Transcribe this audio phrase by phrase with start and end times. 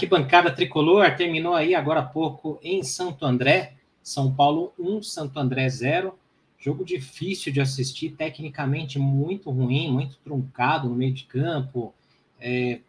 [0.00, 3.74] Arquibancada Tricolor terminou aí agora há pouco em Santo André.
[4.02, 6.18] São Paulo 1, Santo André 0.
[6.58, 11.92] Jogo difícil de assistir, tecnicamente muito ruim, muito truncado no meio de campo,
[12.40, 12.80] é,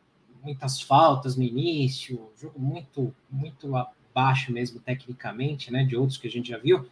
[0.41, 6.31] muitas faltas no início, jogo muito, muito abaixo mesmo tecnicamente, né, de outros que a
[6.31, 6.87] gente já viu,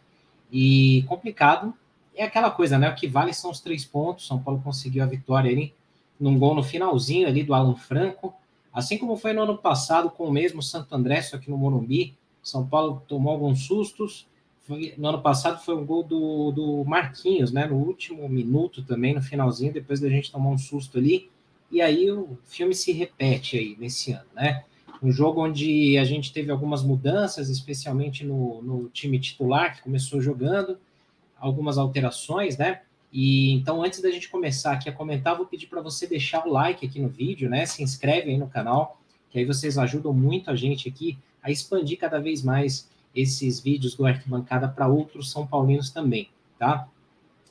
[0.52, 1.72] e complicado.
[2.14, 5.06] É aquela coisa, né, o que vale são os três pontos, São Paulo conseguiu a
[5.06, 5.72] vitória ali,
[6.18, 8.34] num gol no finalzinho ali do Alan Franco,
[8.72, 12.14] assim como foi no ano passado com o mesmo Santo André, só que no Morumbi,
[12.42, 14.26] São Paulo tomou alguns sustos,
[14.70, 17.66] foi, no ano passado foi um gol do, do Marquinhos, né?
[17.66, 21.28] No último minuto também, no finalzinho, depois da gente tomar um susto ali.
[21.72, 24.64] E aí o filme se repete aí nesse ano, né?
[25.02, 30.20] Um jogo onde a gente teve algumas mudanças, especialmente no, no time titular, que começou
[30.20, 30.78] jogando,
[31.38, 32.82] algumas alterações, né?
[33.12, 36.50] E então, antes da gente começar aqui a comentar, vou pedir para você deixar o
[36.50, 37.66] like aqui no vídeo, né?
[37.66, 41.98] Se inscreve aí no canal, que aí vocês ajudam muito a gente aqui a expandir
[41.98, 46.86] cada vez mais esses vídeos do Arquibancada para outros São Paulinos também, tá?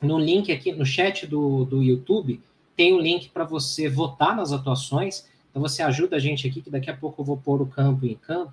[0.00, 2.40] No link aqui, no chat do, do YouTube,
[2.74, 5.28] tem o um link para você votar nas atuações.
[5.50, 8.06] Então você ajuda a gente aqui, que daqui a pouco eu vou pôr o campo
[8.06, 8.52] em campo.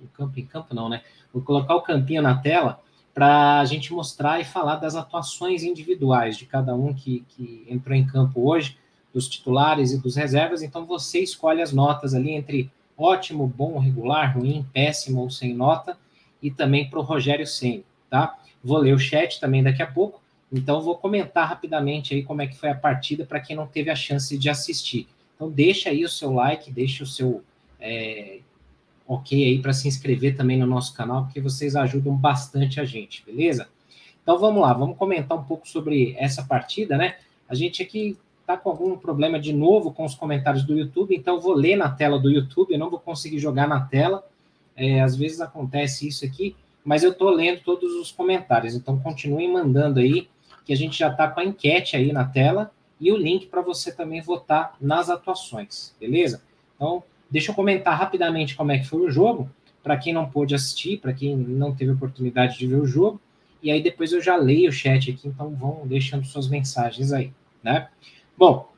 [0.00, 1.02] O campo em campo não, né?
[1.32, 2.80] Vou colocar o campinho na tela
[3.14, 7.96] para a gente mostrar e falar das atuações individuais de cada um que, que entrou
[7.96, 8.76] em campo hoje,
[9.12, 10.62] dos titulares e dos reservas.
[10.62, 15.96] Então você escolhe as notas ali entre ótimo, bom, regular, ruim, péssimo ou sem nota
[16.42, 18.36] e também para o Rogério Senna, tá?
[18.62, 20.20] Vou ler o chat também daqui a pouco,
[20.52, 23.90] então vou comentar rapidamente aí como é que foi a partida para quem não teve
[23.90, 25.08] a chance de assistir.
[25.34, 27.42] Então deixa aí o seu like, deixa o seu
[27.80, 28.40] é,
[29.06, 33.22] ok aí para se inscrever também no nosso canal, porque vocês ajudam bastante a gente,
[33.24, 33.68] beleza?
[34.22, 37.16] Então vamos lá, vamos comentar um pouco sobre essa partida, né?
[37.48, 38.16] A gente aqui
[38.46, 41.90] tá com algum problema de novo com os comentários do YouTube, então vou ler na
[41.90, 44.24] tela do YouTube, eu não vou conseguir jogar na tela,
[44.76, 49.50] é, às vezes acontece isso aqui, mas eu estou lendo todos os comentários, então continuem
[49.50, 50.28] mandando aí,
[50.64, 52.70] que a gente já está com a enquete aí na tela
[53.00, 56.42] e o link para você também votar nas atuações, beleza?
[56.74, 59.50] Então, deixa eu comentar rapidamente como é que foi o jogo,
[59.82, 63.20] para quem não pôde assistir, para quem não teve oportunidade de ver o jogo,
[63.62, 67.32] e aí depois eu já leio o chat aqui, então vão deixando suas mensagens aí,
[67.62, 67.88] né?
[68.36, 68.70] Bom,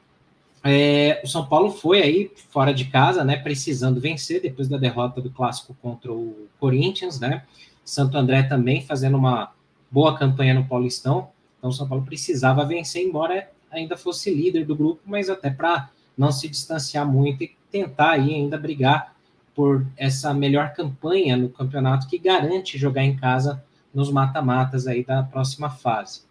[0.65, 5.21] é, o São Paulo foi aí fora de casa, né, precisando vencer depois da derrota
[5.21, 7.45] do clássico contra o Corinthians, né?
[7.85, 9.53] Santo André também fazendo uma
[9.89, 11.29] boa campanha no Paulistão.
[11.57, 15.91] Então o São Paulo precisava vencer, embora ainda fosse líder do grupo, mas até para
[16.19, 19.15] não se distanciar muito e tentar aí ainda brigar
[19.55, 25.23] por essa melhor campanha no campeonato que garante jogar em casa nos mata-matas aí da
[25.23, 26.23] próxima fase.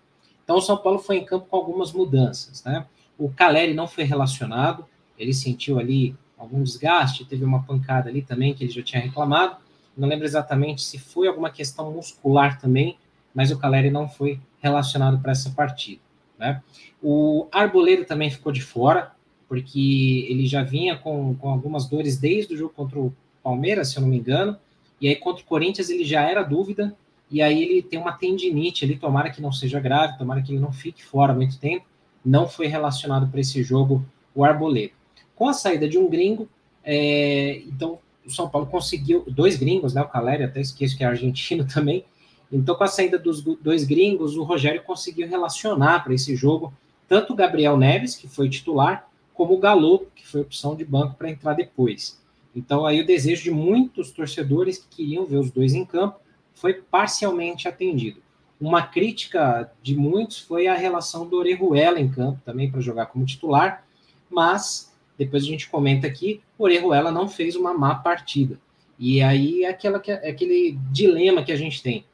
[0.43, 2.85] Então o São Paulo foi em campo com algumas mudanças, né?
[3.17, 4.85] O Caleri não foi relacionado,
[5.17, 9.57] ele sentiu ali algum desgaste, teve uma pancada ali também que ele já tinha reclamado.
[9.95, 12.97] Não lembro exatamente se foi alguma questão muscular também,
[13.33, 16.01] mas o Caleri não foi relacionado para essa partida.
[16.37, 16.61] Né?
[17.01, 19.14] O Arboleiro também ficou de fora,
[19.55, 23.97] porque ele já vinha com, com algumas dores desde o jogo contra o Palmeiras, se
[23.97, 24.57] eu não me engano,
[24.99, 26.93] e aí contra o Corinthians ele já era dúvida,
[27.31, 30.59] e aí ele tem uma tendinite ali, tomara que não seja grave, tomara que ele
[30.59, 31.85] não fique fora muito tempo,
[32.23, 34.91] não foi relacionado para esse jogo o Arboleda.
[35.37, 36.49] Com a saída de um gringo,
[36.83, 40.01] é, então o São Paulo conseguiu, dois gringos, né?
[40.01, 42.03] O Caleri, até esqueço que é argentino também.
[42.51, 46.73] Então, com a saída dos dois gringos, o Rogério conseguiu relacionar para esse jogo
[47.07, 51.15] tanto o Gabriel Neves, que foi titular, como o Galo, que foi opção de banco
[51.15, 52.19] para entrar depois.
[52.55, 56.19] Então, aí o desejo de muitos torcedores que queriam ver os dois em campo
[56.53, 58.21] foi parcialmente atendido.
[58.59, 63.25] Uma crítica de muitos foi a relação do Orejuela em campo também para jogar como
[63.25, 63.85] titular,
[64.29, 68.57] mas depois a gente comenta aqui, o Orejuela não fez uma má partida.
[68.97, 72.05] E aí é, aquela, é aquele dilema que a gente tem.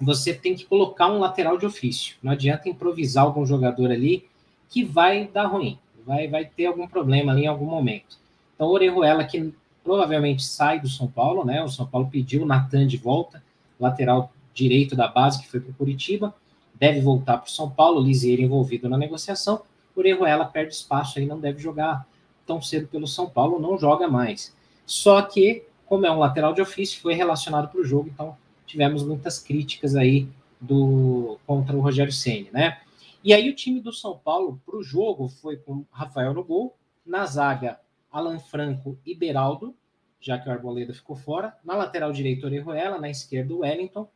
[0.00, 2.16] Você tem que colocar um lateral de ofício.
[2.22, 4.26] Não adianta improvisar algum jogador ali
[4.68, 8.18] que vai dar ruim, vai, vai ter algum problema ali em algum momento.
[8.54, 9.52] Então, Orejuela, que
[9.82, 11.62] provavelmente sai do São Paulo, né?
[11.62, 13.42] O São Paulo pediu o Natan de volta,
[13.78, 16.34] lateral direito da base, que foi para o Curitiba,
[16.74, 19.62] deve voltar para o São Paulo, Lisieiro envolvido na negociação,
[19.94, 22.06] por erro ela perde espaço aí, não deve jogar
[22.46, 24.54] tão cedo pelo São Paulo, não joga mais.
[24.84, 28.36] Só que, como é um lateral de ofício, foi relacionado para o jogo, então
[28.66, 30.28] tivemos muitas críticas aí
[30.60, 32.78] do contra o Rogério Ceni, né?
[33.22, 36.76] E aí o time do São Paulo para o jogo foi com Rafael no gol,
[37.04, 37.78] na zaga
[38.10, 39.74] Alan Franco e Beraldo,
[40.20, 44.08] já que o Arboleda ficou fora, na lateral direita Orejuela, na esquerda Wellington,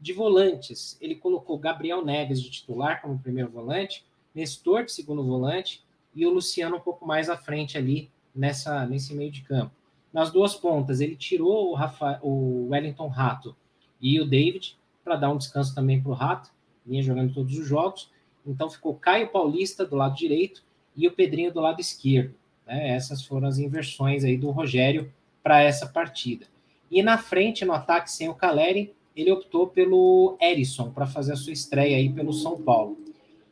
[0.00, 4.04] de volantes, ele colocou Gabriel Neves de titular como primeiro volante,
[4.34, 5.82] Nestor de segundo volante
[6.14, 9.72] e o Luciano um pouco mais à frente ali nessa, nesse meio de campo.
[10.12, 13.56] Nas duas pontas, ele tirou o, Rafa, o Wellington Rato
[14.00, 16.50] e o David para dar um descanso também para o Rato,
[16.84, 18.10] vinha jogando todos os jogos.
[18.46, 20.62] Então ficou Caio Paulista do lado direito
[20.96, 22.34] e o Pedrinho do lado esquerdo.
[22.66, 22.90] Né?
[22.90, 25.12] Essas foram as inversões aí do Rogério
[25.42, 26.46] para essa partida.
[26.90, 31.36] E na frente, no ataque sem o Caleri, ele optou pelo Erisson para fazer a
[31.36, 32.98] sua estreia aí pelo São Paulo.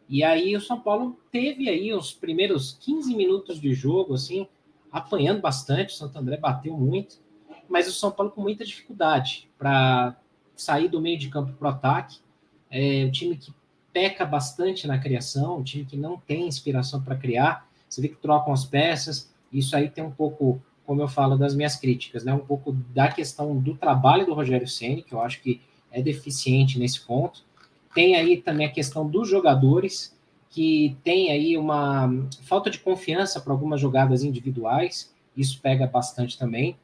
[0.08, 4.46] E aí o São Paulo teve aí os primeiros 15 minutos de jogo, assim,
[4.92, 7.16] apanhando bastante, o Santo André bateu muito,
[7.68, 10.16] mas o São Paulo com muita dificuldade para
[10.54, 12.18] sair do meio de campo para o ataque.
[12.70, 13.52] É um time que
[13.94, 17.66] peca bastante na criação, um time que não tem inspiração para criar.
[17.88, 21.54] Você vê que trocam as peças, isso aí tem um pouco, como eu falo, das
[21.54, 22.34] minhas críticas, né?
[22.34, 25.60] Um pouco da questão do trabalho do Rogério Ceni, que eu acho que
[25.92, 27.44] é deficiente nesse ponto.
[27.94, 30.12] Tem aí também a questão dos jogadores,
[30.50, 32.10] que tem aí uma
[32.42, 36.76] falta de confiança para algumas jogadas individuais, isso pega bastante também.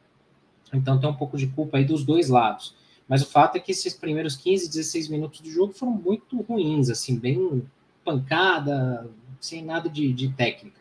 [0.73, 2.77] Então tem um pouco de culpa aí dos dois lados.
[3.11, 6.89] Mas o fato é que esses primeiros 15, 16 minutos do jogo foram muito ruins,
[6.89, 7.61] assim, bem
[8.05, 9.11] pancada,
[9.41, 10.81] sem nada de, de técnica.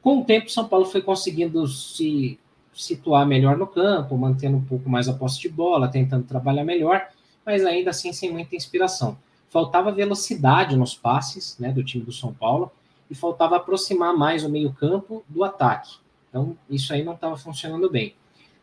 [0.00, 2.38] Com o tempo, São Paulo foi conseguindo se
[2.72, 7.08] situar melhor no campo, mantendo um pouco mais a posse de bola, tentando trabalhar melhor,
[7.44, 9.18] mas ainda assim sem muita inspiração.
[9.48, 12.70] Faltava velocidade nos passes né, do time do São Paulo
[13.10, 15.96] e faltava aproximar mais o meio-campo do ataque.
[16.28, 18.14] Então, isso aí não estava funcionando bem.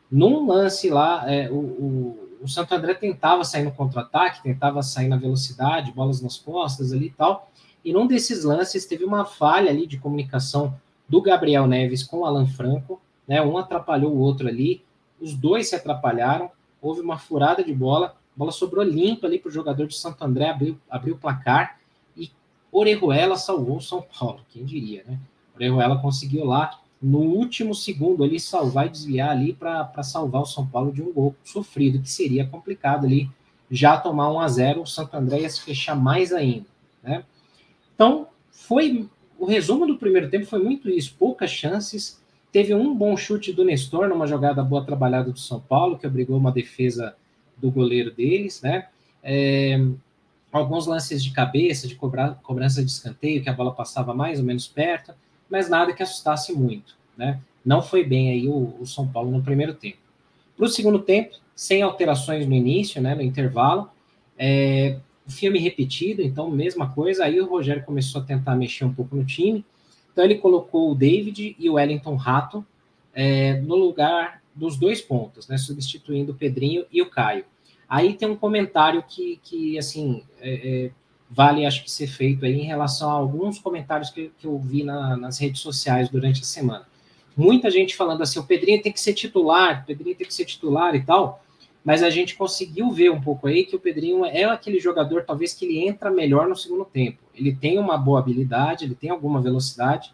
[0.10, 5.08] Num lance lá, é, o, o, o, Santo André tentava sair no contra-ataque, tentava sair
[5.08, 7.52] na velocidade, bolas nas costas ali e tal.
[7.84, 10.76] E num desses lances teve uma falha ali de comunicação
[11.08, 13.42] do Gabriel Neves com o Alan Franco, né?
[13.42, 14.84] Um atrapalhou o outro ali,
[15.20, 16.50] os dois se atrapalharam,
[16.82, 20.24] houve uma furada de bola, a bola sobrou limpa ali para o jogador de Santo
[20.24, 21.80] André abrir, abrir o placar
[22.18, 22.32] e
[22.72, 25.20] Orejuela salvou o São Paulo, quem diria, né?
[25.56, 30.66] Orejuela conseguiu lá no último segundo ali salvar e desviar ali para salvar o São
[30.66, 33.30] Paulo de um gol sofrido, que seria complicado ali
[33.70, 36.66] já tomar 1 a 0 o Santo André ia se fechar mais ainda,
[37.04, 37.24] né?
[37.94, 39.08] Então, foi
[39.38, 42.20] o resumo do primeiro tempo foi muito isso, poucas chances.
[42.52, 46.36] Teve um bom chute do Nestor numa jogada boa trabalhada do São Paulo, que obrigou
[46.38, 47.16] uma defesa
[47.56, 48.88] do goleiro deles, né?
[49.22, 49.78] É,
[50.52, 54.46] alguns lances de cabeça, de cobrar, cobrança de escanteio, que a bola passava mais ou
[54.46, 55.14] menos perto,
[55.50, 57.40] mas nada que assustasse muito, né?
[57.64, 59.98] Não foi bem aí o, o São Paulo no primeiro tempo.
[60.56, 63.90] Para o segundo tempo, sem alterações no início, né, no intervalo,
[64.38, 67.26] é, o filme repetido, então mesma coisa.
[67.26, 69.66] Aí o Rogério começou a tentar mexer um pouco no time.
[70.12, 72.66] Então ele colocou o David e o Wellington Rato
[73.14, 77.46] é, no lugar dos dois pontos, né, substituindo o Pedrinho e o Caio.
[77.88, 80.92] Aí tem um comentário que, que assim, é, é,
[81.36, 84.84] vale acho que ser feito aí em relação a alguns comentários que, que eu vi
[84.84, 86.88] na, nas redes sociais durante a semana.
[87.36, 90.46] Muita gente falando assim, o Pedrinho tem que ser titular, o Pedrinho tem que ser
[90.46, 91.44] titular e tal
[91.86, 95.54] mas a gente conseguiu ver um pouco aí que o Pedrinho é aquele jogador, talvez,
[95.54, 97.20] que ele entra melhor no segundo tempo.
[97.36, 100.12] Ele tem uma boa habilidade, ele tem alguma velocidade,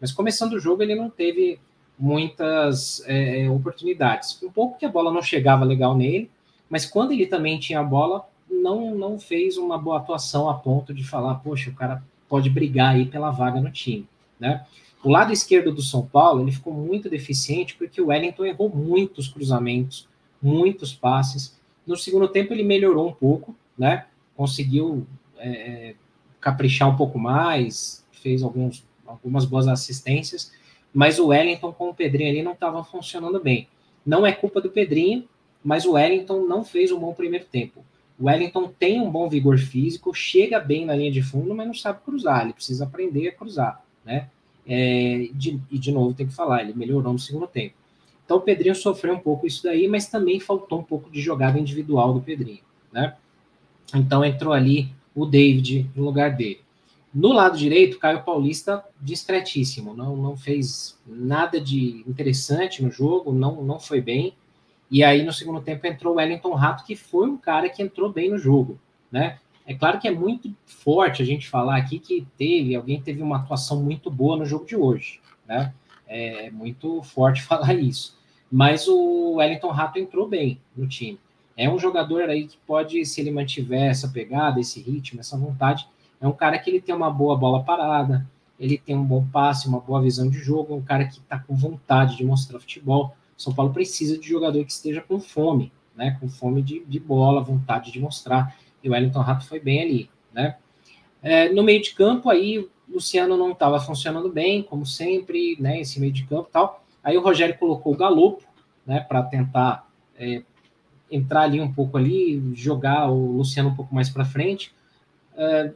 [0.00, 1.60] mas começando o jogo ele não teve
[1.96, 4.42] muitas é, oportunidades.
[4.42, 6.28] Um pouco que a bola não chegava legal nele,
[6.68, 10.92] mas quando ele também tinha a bola, não, não fez uma boa atuação a ponto
[10.92, 14.06] de falar, poxa, o cara pode brigar aí pela vaga no time,
[14.38, 14.66] né?
[15.02, 19.26] O lado esquerdo do São Paulo, ele ficou muito deficiente porque o Wellington errou muitos
[19.26, 20.08] cruzamentos,
[20.40, 21.58] muitos passes.
[21.84, 24.06] No segundo tempo ele melhorou um pouco, né?
[24.36, 25.04] Conseguiu
[25.38, 25.94] é, é,
[26.40, 30.52] caprichar um pouco mais, fez alguns, algumas boas assistências,
[30.94, 33.66] mas o Wellington com o Pedrinho ali não estava funcionando bem.
[34.06, 35.28] Não é culpa do Pedrinho,
[35.64, 37.84] mas o Wellington não fez um bom primeiro tempo.
[38.22, 41.74] O Wellington tem um bom vigor físico, chega bem na linha de fundo, mas não
[41.74, 42.44] sabe cruzar.
[42.44, 44.28] Ele precisa aprender a cruzar, né?
[44.64, 47.74] É, de, e de novo tem que falar, ele melhorou no segundo tempo.
[48.24, 51.58] Então o Pedrinho sofreu um pouco isso daí, mas também faltou um pouco de jogada
[51.58, 52.60] individual do Pedrinho,
[52.92, 53.16] né?
[53.92, 56.60] Então entrou ali o David no lugar dele.
[57.12, 63.64] No lado direito, Caio Paulista discretíssimo, não, não fez nada de interessante no jogo, não,
[63.64, 64.32] não foi bem.
[64.92, 68.12] E aí no segundo tempo entrou o Wellington Rato, que foi um cara que entrou
[68.12, 68.78] bem no jogo,
[69.10, 69.38] né?
[69.66, 73.38] É claro que é muito forte a gente falar aqui que teve, alguém teve uma
[73.38, 75.18] atuação muito boa no jogo de hoje,
[75.48, 75.72] né?
[76.06, 78.18] É muito forte falar isso.
[78.50, 81.18] Mas o Wellington Rato entrou bem no time.
[81.56, 85.88] É um jogador aí que pode, se ele mantiver essa pegada, esse ritmo, essa vontade,
[86.20, 88.26] é um cara que ele tem uma boa bola parada,
[88.60, 91.38] ele tem um bom passe, uma boa visão de jogo, é um cara que está
[91.38, 93.16] com vontade de mostrar futebol.
[93.42, 96.16] São Paulo precisa de jogador que esteja com fome, né?
[96.20, 98.56] Com fome de, de bola, vontade de mostrar.
[98.82, 100.56] E o Wellington Rato foi bem ali, né?
[101.22, 105.80] É, no meio de campo, aí o Luciano não estava funcionando bem, como sempre, né?
[105.80, 106.84] Esse meio de campo e tal.
[107.02, 108.44] Aí o Rogério colocou o Galopo,
[108.86, 110.42] né, para tentar é,
[111.10, 114.72] entrar ali um pouco ali, jogar o Luciano um pouco mais para frente.
[115.36, 115.72] É,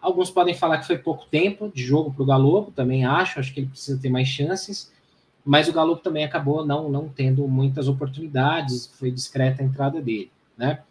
[0.00, 3.52] alguns podem falar que foi pouco tempo de jogo para o Galo, também acho, acho
[3.52, 4.92] que ele precisa ter mais chances,
[5.48, 10.30] mas o Galo também acabou não, não tendo muitas oportunidades, foi discreta a entrada dele,
[10.58, 10.82] né?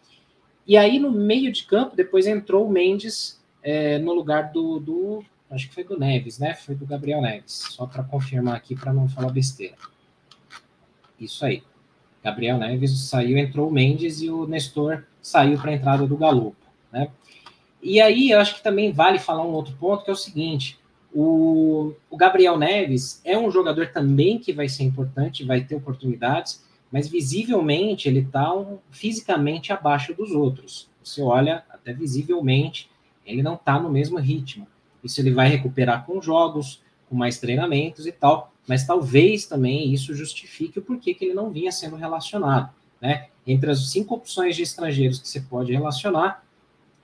[0.66, 5.24] E aí no meio de campo, depois entrou o Mendes é, no lugar do, do,
[5.48, 6.56] acho que foi do Neves, né?
[6.56, 9.76] Foi do Gabriel Neves, só para confirmar aqui para não falar besteira.
[11.20, 11.62] Isso aí.
[12.24, 16.56] Gabriel Neves saiu, entrou o Mendes e o Nestor saiu para a entrada do Galo,
[16.90, 17.08] né?
[17.80, 20.80] E aí eu acho que também vale falar um outro ponto que é o seguinte:
[21.14, 26.64] o, o Gabriel Neves é um jogador também que vai ser importante, vai ter oportunidades,
[26.90, 30.88] mas visivelmente ele está um, fisicamente abaixo dos outros.
[31.02, 32.90] Você olha até visivelmente,
[33.24, 34.66] ele não está no mesmo ritmo.
[35.02, 40.14] Isso ele vai recuperar com jogos, com mais treinamentos e tal, mas talvez também isso
[40.14, 42.70] justifique o porquê que ele não vinha sendo relacionado.
[43.00, 43.28] Né?
[43.46, 46.44] Entre as cinco opções de estrangeiros que você pode relacionar,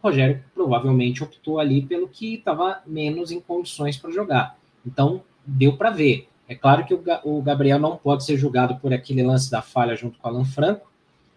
[0.04, 4.58] Rogério provavelmente optou ali pelo que estava menos em condições para jogar.
[4.87, 6.28] Então, deu para ver.
[6.46, 10.18] É claro que o, Gabriel não pode ser julgado por aquele lance da falha junto
[10.18, 10.90] com o Alan Franco,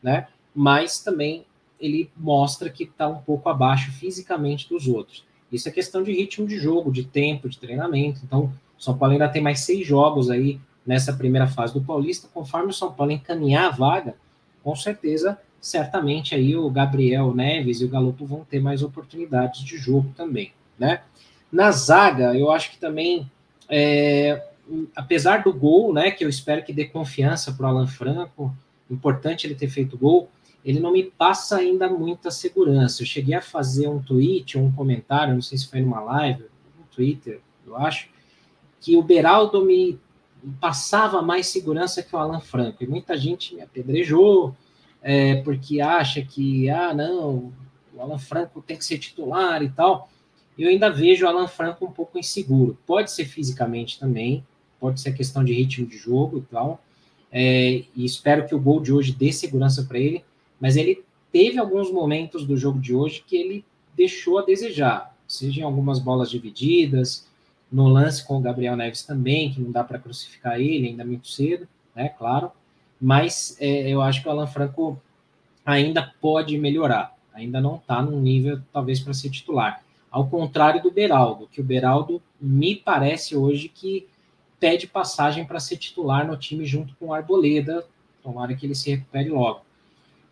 [0.03, 0.27] né?
[0.53, 1.45] Mas também
[1.79, 5.23] ele mostra que está um pouco abaixo fisicamente dos outros.
[5.49, 8.19] Isso é questão de ritmo de jogo, de tempo, de treinamento.
[8.23, 12.27] Então, o São Paulo ainda tem mais seis jogos aí nessa primeira fase do Paulista.
[12.33, 14.15] Conforme o São Paulo encaminhar a vaga,
[14.61, 19.77] com certeza, certamente aí o Gabriel Neves e o Galopo vão ter mais oportunidades de
[19.77, 21.01] jogo também, né?
[21.51, 23.29] Na zaga, eu acho que também
[23.69, 24.47] é,
[24.95, 28.55] apesar do gol, né, que eu espero que dê confiança para o Alan Franco,
[28.89, 30.29] importante ele ter feito gol,
[30.63, 33.01] ele não me passa ainda muita segurança.
[33.01, 36.43] Eu cheguei a fazer um tweet, um comentário, não sei se foi numa live,
[36.77, 38.09] no Twitter, eu acho,
[38.81, 39.99] que o Beraldo me
[40.59, 42.83] passava mais segurança que o Alan Franco.
[42.83, 44.55] E muita gente me apedrejou,
[45.01, 47.53] é, porque acha que, ah, não,
[47.93, 50.09] o Alan Franco tem que ser titular e tal.
[50.57, 52.77] Eu ainda vejo o Alan Franco um pouco inseguro.
[52.85, 54.43] Pode ser fisicamente também,
[54.79, 56.81] pode ser questão de ritmo de jogo e tal.
[57.31, 60.23] É, e espero que o gol de hoje dê segurança para ele,
[60.59, 65.61] mas ele teve alguns momentos do jogo de hoje que ele deixou a desejar, seja
[65.61, 67.27] em algumas bolas divididas,
[67.71, 71.27] no lance com o Gabriel Neves também, que não dá para crucificar ele, ainda muito
[71.27, 72.09] cedo, né?
[72.09, 72.51] Claro.
[72.99, 74.99] Mas é, eu acho que o Alan Franco
[75.65, 79.83] ainda pode melhorar, ainda não está num nível, talvez, para ser titular.
[80.09, 84.07] Ao contrário do Beraldo, que o Beraldo me parece hoje que
[84.59, 87.85] pede passagem para ser titular no time junto com o Arboleda.
[88.23, 89.61] Tomara que ele se recupere logo.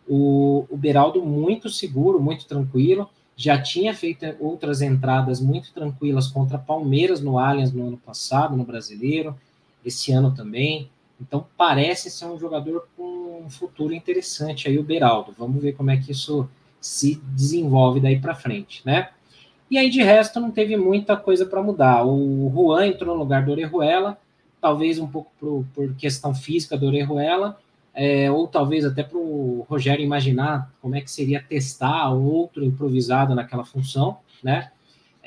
[0.08, 3.10] O, o Beraldo muito seguro, muito tranquilo.
[3.36, 8.64] Já tinha feito outras entradas muito tranquilas contra Palmeiras no Allianz no ano passado, no
[8.64, 9.36] Brasileiro,
[9.84, 10.90] esse ano também.
[11.20, 15.34] Então parece ser um jogador com um futuro interessante aí o Beraldo.
[15.38, 16.48] Vamos ver como é que isso
[16.80, 19.10] se desenvolve daí para frente, né?
[19.70, 22.06] E aí, de resto, não teve muita coisa para mudar.
[22.06, 24.18] O Juan entrou no lugar do Orejuela,
[24.62, 27.58] talvez um pouco por, por questão física do Orejuela,
[27.94, 33.34] é, ou talvez até para o Rogério imaginar como é que seria testar outro improvisado
[33.34, 34.72] naquela função, né?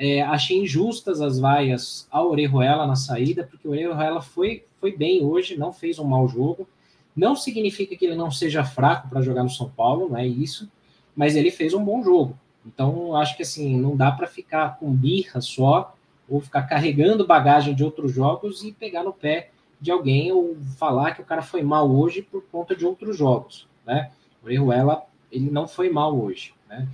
[0.01, 5.25] É, achei injustas as vaias ao Orejuela na saída, porque o Orejuela foi, foi bem
[5.25, 6.69] hoje, não fez um mau jogo.
[7.17, 10.71] Não significa que ele não seja fraco para jogar no São Paulo, não é isso,
[11.17, 12.39] mas ele fez um bom jogo.
[12.65, 15.95] Então, acho que assim, não dá para ficar com birra só,
[16.29, 19.51] ou ficar carregando bagagem de outros jogos e pegar no pé
[19.81, 23.67] de alguém ou falar que o cara foi mal hoje por conta de outros jogos,
[23.87, 24.11] né?
[24.43, 26.87] O Orejuela, ele não foi mal hoje, né?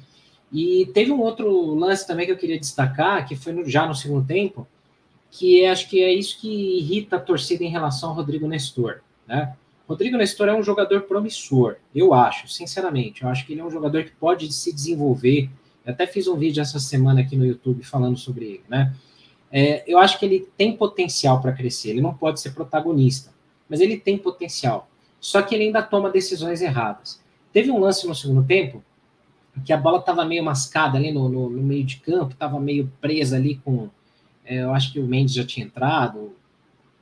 [0.52, 3.94] E teve um outro lance também que eu queria destacar, que foi no, já no
[3.94, 4.66] segundo tempo,
[5.30, 9.00] que é, acho que é isso que irrita a torcida em relação ao Rodrigo Nestor,
[9.26, 9.54] né?
[9.88, 13.22] Rodrigo Nestor é um jogador promissor, eu acho, sinceramente.
[13.22, 15.50] Eu acho que ele é um jogador que pode se desenvolver.
[15.84, 18.94] Eu até fiz um vídeo essa semana aqui no YouTube falando sobre ele, né?
[19.52, 21.90] É, eu acho que ele tem potencial para crescer.
[21.90, 23.32] Ele não pode ser protagonista,
[23.68, 24.88] mas ele tem potencial.
[25.20, 27.20] Só que ele ainda toma decisões erradas.
[27.52, 28.82] Teve um lance no segundo tempo
[29.62, 32.90] que a bola estava meio mascada ali no, no, no, meio de campo, estava meio
[33.00, 33.88] presa ali com.
[34.44, 36.34] É, eu acho que o Mendes já tinha entrado,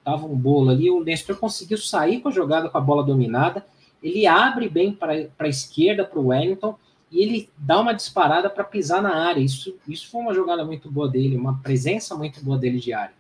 [0.04, 3.64] tava um bolo ali, o Nestor conseguiu sair com a jogada com a bola dominada,
[4.02, 6.76] ele abre bem para a esquerda para o Wellington
[7.10, 9.40] e ele dá uma disparada para pisar na área.
[9.40, 13.14] Isso, isso foi uma jogada muito boa dele, uma presença muito boa dele de área.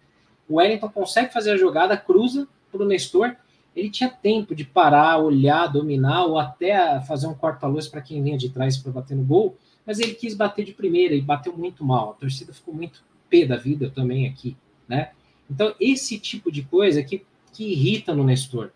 [0.48, 3.36] O Wellington consegue fazer a jogada, cruza para o Nestor,
[3.74, 8.36] ele tinha tempo de parar, olhar, dominar ou até fazer um corta-luz para quem vinha
[8.36, 11.84] de trás para bater no gol, mas ele quis bater de primeira e bateu muito
[11.84, 12.10] mal.
[12.10, 15.10] A torcida ficou muito pé da vida também aqui, né?
[15.50, 18.70] Então, esse tipo de coisa que, que irrita no Nestor.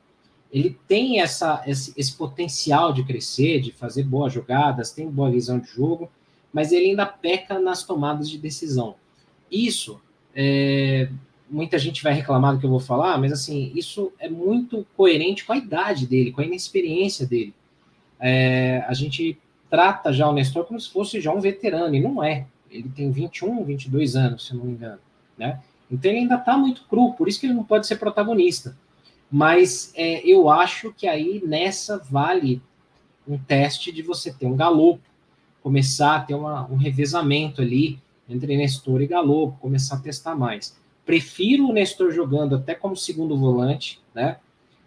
[0.53, 5.59] ele tem essa, esse, esse, potencial de crescer, de fazer boas jogadas, tem boa visão
[5.59, 6.11] de jogo,
[6.53, 8.95] mas ele ainda peca nas tomadas de decisão.
[9.51, 10.01] Isso,
[10.35, 11.11] é,
[11.49, 15.45] muita gente vai reclamar do que eu vou falar, mas assim, isso é muito coerente
[15.45, 17.55] com a idade dele, com a inexperiência dele.
[18.19, 19.39] É, a gente
[19.71, 22.47] trata já o Nestor como se fosse já um veterano, e não é.
[22.71, 24.99] Ele tem 21, 22 anos, se não me engano,
[25.39, 25.61] né?
[25.91, 28.77] Então ele ainda está muito cru, por isso que ele não pode ser protagonista.
[29.31, 32.61] Mas é, eu acho que aí nessa vale
[33.27, 35.03] um teste de você ter um galopo,
[35.63, 37.99] começar a ter uma, um revezamento ali
[38.29, 40.77] entre Nestor e Galopo, começar a testar mais.
[41.07, 44.39] Prefiro o Nestor jogando até como segundo volante, né?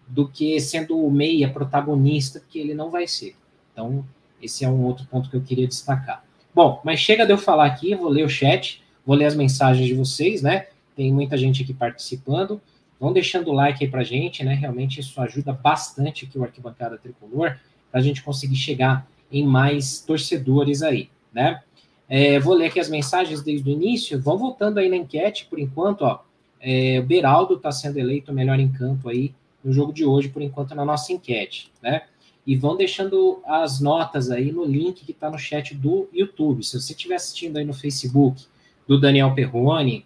[0.05, 3.35] Do que sendo o meia protagonista, que ele não vai ser.
[3.71, 4.05] Então,
[4.41, 6.23] esse é um outro ponto que eu queria destacar.
[6.53, 9.87] Bom, mas chega de eu falar aqui, vou ler o chat, vou ler as mensagens
[9.87, 10.67] de vocês, né?
[10.95, 12.61] Tem muita gente aqui participando.
[12.99, 14.53] Vão deixando o like aí pra gente, né?
[14.53, 17.57] Realmente isso ajuda bastante aqui o Arquibancada Tricolor,
[17.89, 21.63] para a gente conseguir chegar em mais torcedores aí, né?
[22.09, 24.19] É, vou ler aqui as mensagens desde o início.
[24.19, 26.21] Vão voltando aí na enquete, por enquanto, ó.
[26.59, 30.27] É, o Beraldo está sendo eleito o melhor em campo aí no jogo de hoje,
[30.29, 32.03] por enquanto, na nossa enquete, né?
[32.45, 36.63] E vão deixando as notas aí no link que está no chat do YouTube.
[36.63, 38.45] Se você estiver assistindo aí no Facebook
[38.87, 40.05] do Daniel Perrone,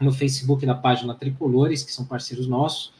[0.00, 2.92] no Facebook da página Tricolores, que são parceiros nossos,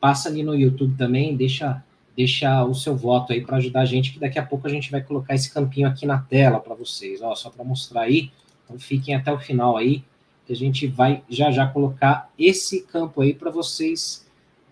[0.00, 1.82] passa ali no YouTube também, deixa
[2.16, 4.90] deixa o seu voto aí para ajudar a gente, que daqui a pouco a gente
[4.90, 8.30] vai colocar esse campinho aqui na tela para vocês, ó, só para mostrar aí.
[8.64, 10.04] Então fiquem até o final aí,
[10.46, 14.26] que a gente vai já já colocar esse campo aí para vocês,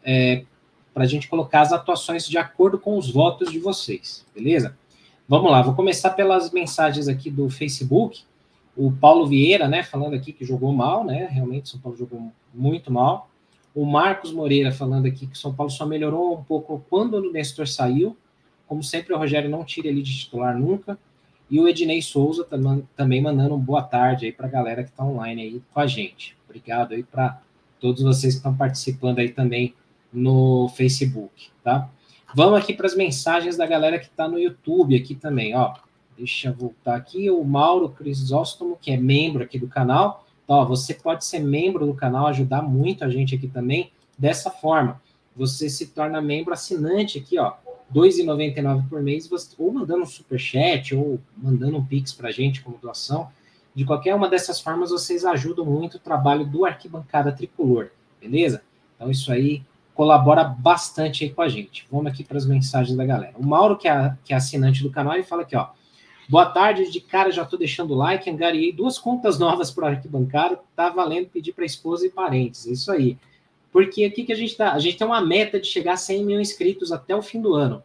[0.05, 0.45] é,
[0.93, 4.77] para a gente colocar as atuações de acordo com os votos de vocês, beleza?
[5.29, 8.25] Vamos lá, vou começar pelas mensagens aqui do Facebook.
[8.77, 11.29] O Paulo Vieira, né, falando aqui que jogou mal, né?
[11.31, 13.30] Realmente São Paulo jogou muito mal.
[13.75, 17.69] O Marcos Moreira falando aqui que São Paulo só melhorou um pouco quando o Nestor
[17.69, 18.17] saiu.
[18.67, 20.99] Como sempre, o Rogério não tira ele de titular nunca.
[21.51, 22.47] E o Ednei Souza
[22.97, 25.87] também mandando uma boa tarde aí para a galera que está online aí com a
[25.87, 26.37] gente.
[26.49, 27.41] Obrigado aí para
[27.81, 29.75] todos vocês que estão participando aí também
[30.13, 31.89] no Facebook, tá?
[32.35, 35.75] Vamos aqui para as mensagens da galera que está no YouTube aqui também, ó.
[36.17, 37.29] Deixa eu voltar aqui.
[37.31, 41.87] O Mauro Crisóstomo, que é membro aqui do canal, então, ó, você pode ser membro
[41.87, 45.01] do canal, ajudar muito a gente aqui também dessa forma.
[45.37, 47.51] Você se torna membro assinante aqui, ó,
[47.95, 52.31] R$ 2,99 por mês, você, ou mandando um super chat ou mandando um pix para
[52.31, 53.29] a gente como doação.
[53.73, 58.61] De qualquer uma dessas formas, vocês ajudam muito o trabalho do Arquibancada Tricolor, beleza?
[58.97, 59.63] Então, isso aí
[59.95, 61.87] colabora bastante aí com a gente.
[61.89, 63.35] Vamos aqui para as mensagens da galera.
[63.39, 65.69] O Mauro, que é, que é assinante do canal, ele fala aqui, ó.
[66.31, 69.89] Boa tarde, de cara já estou deixando o like, angariei duas contas novas para o
[69.89, 73.19] arquibancada, tá valendo pedir para esposa e parentes, é isso aí.
[73.73, 76.25] Porque aqui que a gente tá, a gente tem uma meta de chegar a 100
[76.25, 77.83] mil inscritos até o fim do ano.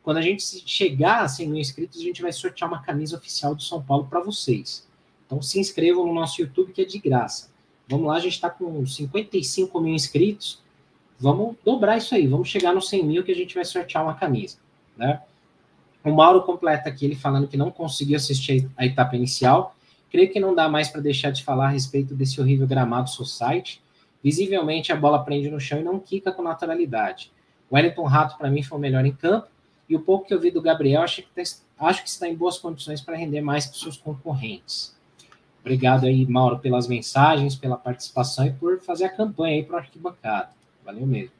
[0.00, 3.52] Quando a gente chegar a 100 mil inscritos, a gente vai sortear uma camisa oficial
[3.52, 4.86] do São Paulo para vocês.
[5.26, 7.50] Então se inscrevam no nosso YouTube que é de graça.
[7.88, 10.62] Vamos lá, a gente está com 55 mil inscritos.
[11.18, 14.14] Vamos dobrar isso aí, vamos chegar nos 100 mil que a gente vai sortear uma
[14.14, 14.56] camisa,
[14.96, 15.20] né?
[16.08, 19.76] O Mauro completa aqui ele falando que não conseguiu assistir a etapa inicial.
[20.10, 23.82] Creio que não dá mais para deixar de falar a respeito desse horrível gramado Society.
[24.24, 27.30] Visivelmente a bola prende no chão e não quica com naturalidade.
[27.70, 29.48] O Wellington Rato, para mim, foi o melhor em campo.
[29.86, 31.42] E o pouco que eu vi do Gabriel, acho que, tá,
[31.86, 34.96] acho que está em boas condições para render mais que seus concorrentes.
[35.60, 39.78] Obrigado aí, Mauro, pelas mensagens, pela participação e por fazer a campanha aí para o
[39.78, 40.48] arquibancada.
[40.84, 41.37] Valeu mesmo.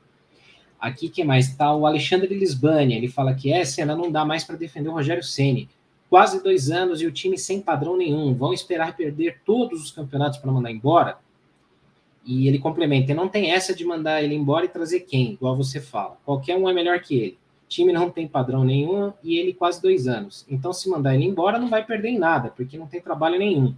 [0.80, 1.48] Aqui, quem mais?
[1.48, 2.94] Está o Alexandre Lisbani.
[2.94, 5.68] Ele fala que é, cena não dá mais para defender o Rogério Ceni.
[6.08, 8.32] Quase dois anos e o time sem padrão nenhum.
[8.34, 11.18] Vão esperar perder todos os campeonatos para mandar embora?
[12.24, 15.80] E ele complementa: não tem essa de mandar ele embora e trazer quem, igual você
[15.80, 16.16] fala.
[16.24, 17.38] Qualquer um é melhor que ele.
[17.64, 20.46] O time não tem padrão nenhum e ele quase dois anos.
[20.48, 23.74] Então, se mandar ele embora, não vai perder em nada, porque não tem trabalho nenhum.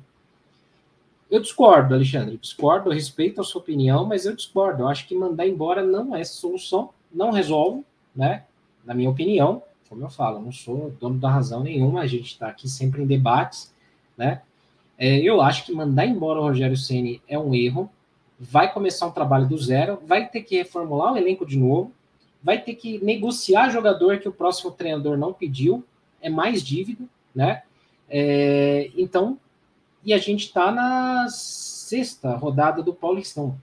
[1.30, 4.82] Eu discordo, Alexandre, discordo, respeito a sua opinião, mas eu discordo.
[4.82, 8.44] Eu acho que mandar embora não é solução, não resolve, né?
[8.84, 12.32] Na minha opinião, como eu falo, eu não sou dono da razão nenhuma, a gente
[12.32, 13.72] está aqui sempre em debates,
[14.16, 14.42] né?
[14.98, 17.88] É, eu acho que mandar embora o Rogério Ceni é um erro.
[18.38, 21.92] Vai começar um trabalho do zero, vai ter que reformular o elenco de novo,
[22.42, 25.84] vai ter que negociar jogador que o próximo treinador não pediu,
[26.20, 27.62] é mais dívida, né?
[28.08, 29.38] É, então
[30.04, 33.56] e a gente está na sexta rodada do Paulistão.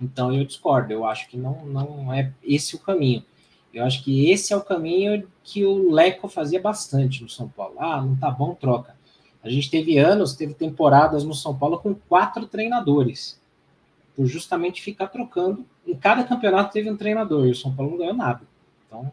[0.00, 3.24] Então eu discordo, eu acho que não, não é esse o caminho.
[3.72, 7.74] Eu acho que esse é o caminho que o Leco fazia bastante no São Paulo.
[7.78, 8.96] Ah, não tá bom, troca.
[9.42, 13.40] A gente teve anos, teve temporadas no São Paulo com quatro treinadores.
[14.16, 15.64] por justamente ficar trocando.
[15.86, 18.40] Em cada campeonato teve um treinador e o São Paulo não ganhou nada.
[18.86, 19.12] Então,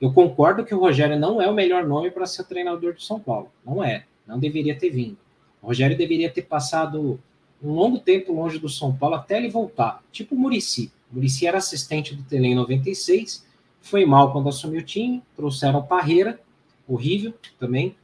[0.00, 3.18] eu concordo que o Rogério não é o melhor nome para ser treinador do São
[3.18, 3.50] Paulo.
[3.64, 4.04] Não é.
[4.26, 5.18] Não deveria ter vindo.
[5.64, 7.18] O Rogério deveria ter passado
[7.62, 10.04] um longo tempo longe do São Paulo até ele voltar.
[10.12, 10.92] Tipo o Murici.
[11.10, 13.46] O Murici era assistente do Tele em 96,
[13.80, 16.38] foi mal quando assumiu o time, trouxeram o Parreira,
[16.86, 17.96] horrível também,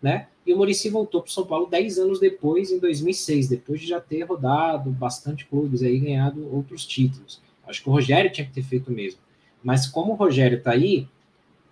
[0.00, 0.28] né?
[0.46, 3.88] E o Murici voltou para o São Paulo 10 anos depois, em 2006, depois de
[3.88, 7.40] já ter rodado bastante clubes aí, ganhado outros títulos.
[7.66, 9.18] Acho que o Rogério tinha que ter feito mesmo.
[9.60, 11.08] Mas como o Rogério está aí,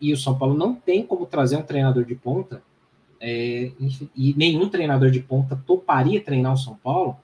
[0.01, 2.61] e o São Paulo não tem como trazer um treinador de ponta,
[3.21, 3.71] é,
[4.15, 7.17] e nenhum treinador de ponta toparia treinar o São Paulo,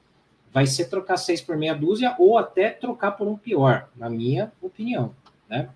[0.52, 4.52] vai ser trocar seis por meia dúzia ou até trocar por um pior, na minha
[4.60, 5.14] opinião.
[5.48, 5.68] Né?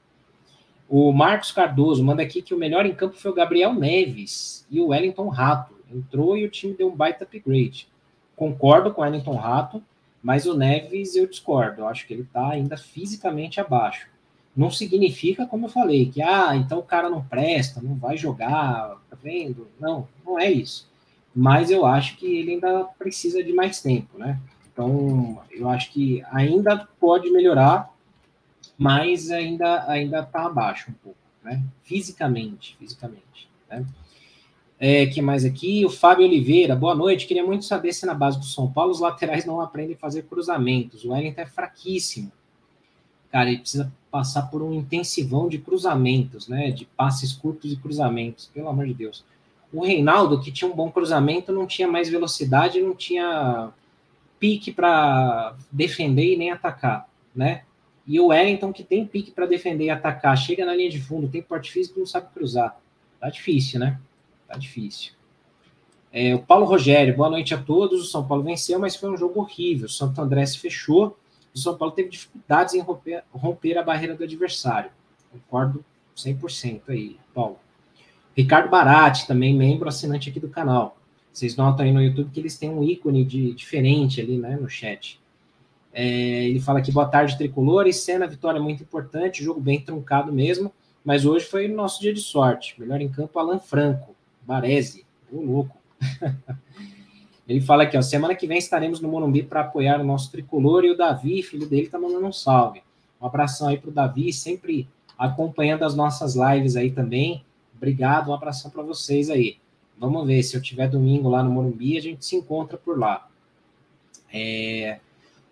[0.89, 4.81] O Marcos Cardoso manda aqui que o melhor em campo foi o Gabriel Neves e
[4.81, 5.75] o Wellington Rato.
[5.93, 7.89] Entrou e o time deu um baita upgrade.
[8.35, 9.83] Concordo com o Wellington Rato,
[10.23, 11.83] mas o Neves eu discordo.
[11.83, 14.09] Eu acho que ele está ainda fisicamente abaixo.
[14.57, 18.97] Não significa, como eu falei, que ah, então o cara não presta, não vai jogar,
[19.11, 19.69] tá vendo?
[19.79, 20.89] Não, não é isso.
[21.35, 24.41] Mas eu acho que ele ainda precisa de mais tempo, né?
[24.73, 27.95] Então, eu acho que ainda pode melhorar,
[28.79, 31.63] mas ainda ainda está abaixo um pouco, né?
[31.83, 33.51] Fisicamente, fisicamente.
[33.69, 33.85] Né?
[34.79, 35.85] É, que mais aqui?
[35.85, 37.27] O Fábio Oliveira, boa noite.
[37.27, 40.23] Queria muito saber se na base do São Paulo os laterais não aprendem a fazer
[40.25, 41.05] cruzamentos.
[41.05, 42.31] O Wellington é fraquíssimo.
[43.37, 46.71] Cara, ele precisa passar por um intensivão de cruzamentos, né?
[46.71, 49.27] De passes curtos e cruzamentos, pelo amor de Deus.
[49.71, 53.69] O Reinaldo, que tinha um bom cruzamento, não tinha mais velocidade, não tinha
[54.41, 57.65] pique para defender e nem atacar, né?
[58.07, 61.29] E o Wellington, que tem pique para defender e atacar, chega na linha de fundo,
[61.29, 62.81] tem porte físico e não sabe cruzar.
[63.21, 64.01] Tá difícil, né?
[64.49, 65.13] Tá difícil.
[66.11, 68.01] É, o Paulo Rogério, boa noite a todos.
[68.01, 69.85] O São Paulo venceu, mas foi um jogo horrível.
[69.85, 71.19] O Santo André se fechou.
[71.57, 74.91] O São Paulo teve dificuldades em romper, romper a barreira do adversário.
[75.33, 75.83] Concordo
[76.15, 77.59] 100% aí, Paulo.
[78.37, 80.99] Ricardo Barati, também membro assinante aqui do canal.
[81.33, 84.69] Vocês notam aí no YouTube que eles têm um ícone de, diferente ali né, no
[84.69, 85.19] chat.
[85.95, 86.05] É,
[86.45, 87.97] ele fala aqui, boa tarde, tricolores.
[87.97, 90.71] Cena, vitória muito importante, jogo bem truncado mesmo,
[91.03, 92.79] mas hoje foi nosso dia de sorte.
[92.79, 95.79] Melhor em campo, Alan Franco, Baresi, o louco.
[97.49, 100.85] ele fala aqui, ó, semana que vem estaremos no Morumbi para apoiar o nosso tricolor
[100.85, 102.83] e o Davi, filho dele, tá mandando um salve.
[103.21, 107.45] Um abração aí pro Davi, sempre acompanhando as nossas lives aí também.
[107.77, 109.59] Obrigado, um abração para vocês aí.
[109.97, 113.29] Vamos ver, se eu tiver domingo lá no Morumbi, a gente se encontra por lá.
[114.33, 114.99] É,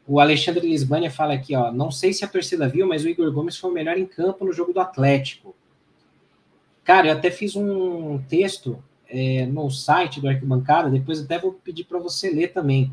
[0.07, 3.33] o Alexandre Lisbania fala aqui, ó, não sei se a torcida viu, mas o Igor
[3.33, 5.54] Gomes foi o melhor em campo no jogo do Atlético.
[6.83, 8.83] Cara, eu até fiz um texto
[9.14, 12.92] é, no site do Arquibancada, depois até vou pedir para você ler também,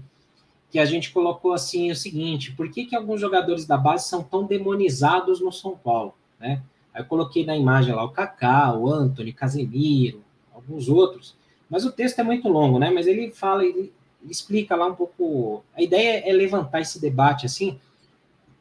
[0.70, 4.22] que a gente colocou assim o seguinte, por que, que alguns jogadores da base são
[4.22, 6.62] tão demonizados no São Paulo, né?
[6.94, 10.22] Aí eu coloquei na imagem lá o Kaká, o Anthony, Casemiro,
[10.54, 11.36] alguns outros,
[11.68, 12.92] mas o texto é muito longo, né?
[12.92, 13.92] Mas ele fala, ele,
[14.30, 15.64] explica lá um pouco.
[15.76, 17.80] A ideia é levantar esse debate assim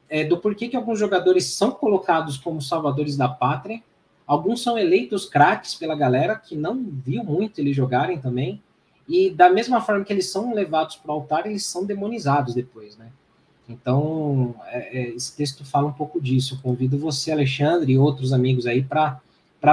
[0.09, 3.83] é, do porquê que alguns jogadores são colocados como salvadores da pátria,
[4.31, 8.63] alguns são eleitos craques pela galera que não viu muito eles jogarem também,
[9.09, 12.97] e da mesma forma que eles são levados para o altar, eles são demonizados depois,
[12.97, 13.09] né?
[13.69, 16.55] Então, é, é, esse texto fala um pouco disso.
[16.55, 19.21] Eu convido você, Alexandre, e outros amigos aí para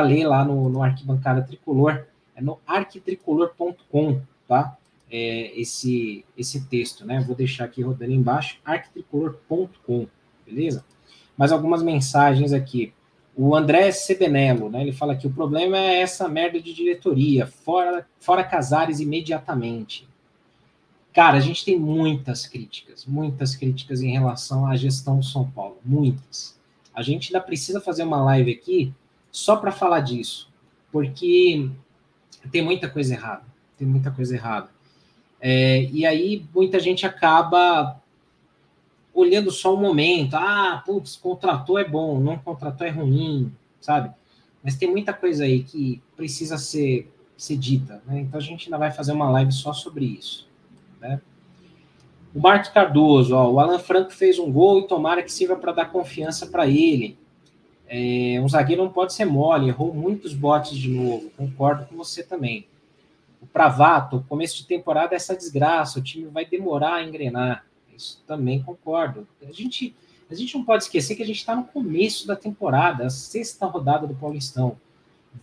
[0.01, 2.03] ler lá no, no Arquibancada Tricolor,
[2.35, 4.77] é no arquitricolor.com, tá?
[5.09, 7.23] é, esse, esse texto, né?
[7.25, 10.07] Vou deixar aqui rodando embaixo, arquitricolor.com,
[10.45, 10.83] beleza?
[11.37, 12.93] Mais algumas mensagens aqui.
[13.37, 14.81] O André Sebenello, né?
[14.81, 20.07] Ele fala que o problema é essa merda de diretoria, fora, fora Casares imediatamente.
[21.13, 25.77] Cara, a gente tem muitas críticas, muitas críticas em relação à gestão do São Paulo,
[25.85, 26.59] muitas.
[26.93, 28.91] A gente ainda precisa fazer uma live aqui
[29.31, 30.51] só para falar disso,
[30.91, 31.69] porque
[32.51, 33.43] tem muita coisa errada,
[33.77, 34.69] tem muita coisa errada.
[35.39, 38.01] É, e aí muita gente acaba
[39.19, 40.35] olhando só o momento.
[40.35, 44.11] Ah, putz, contratou é bom, não contratou é ruim, sabe?
[44.63, 48.21] Mas tem muita coisa aí que precisa ser, ser dita, né?
[48.21, 50.47] Então a gente ainda vai fazer uma live só sobre isso,
[50.99, 51.21] né?
[52.33, 55.71] O Marcos Cardoso, ó, o Alan Franco fez um gol e tomara que sirva para
[55.71, 57.17] dar confiança para ele.
[57.87, 61.31] É, um zagueiro não pode ser mole, errou muitos botes de novo.
[61.37, 62.67] Concordo com você também
[63.41, 67.65] o Pravato, começo de temporada é essa desgraça, o time vai demorar a engrenar.
[67.97, 69.27] Isso também concordo.
[69.41, 69.95] A gente,
[70.29, 73.65] a gente não pode esquecer que a gente está no começo da temporada, a sexta
[73.65, 74.77] rodada do Paulistão.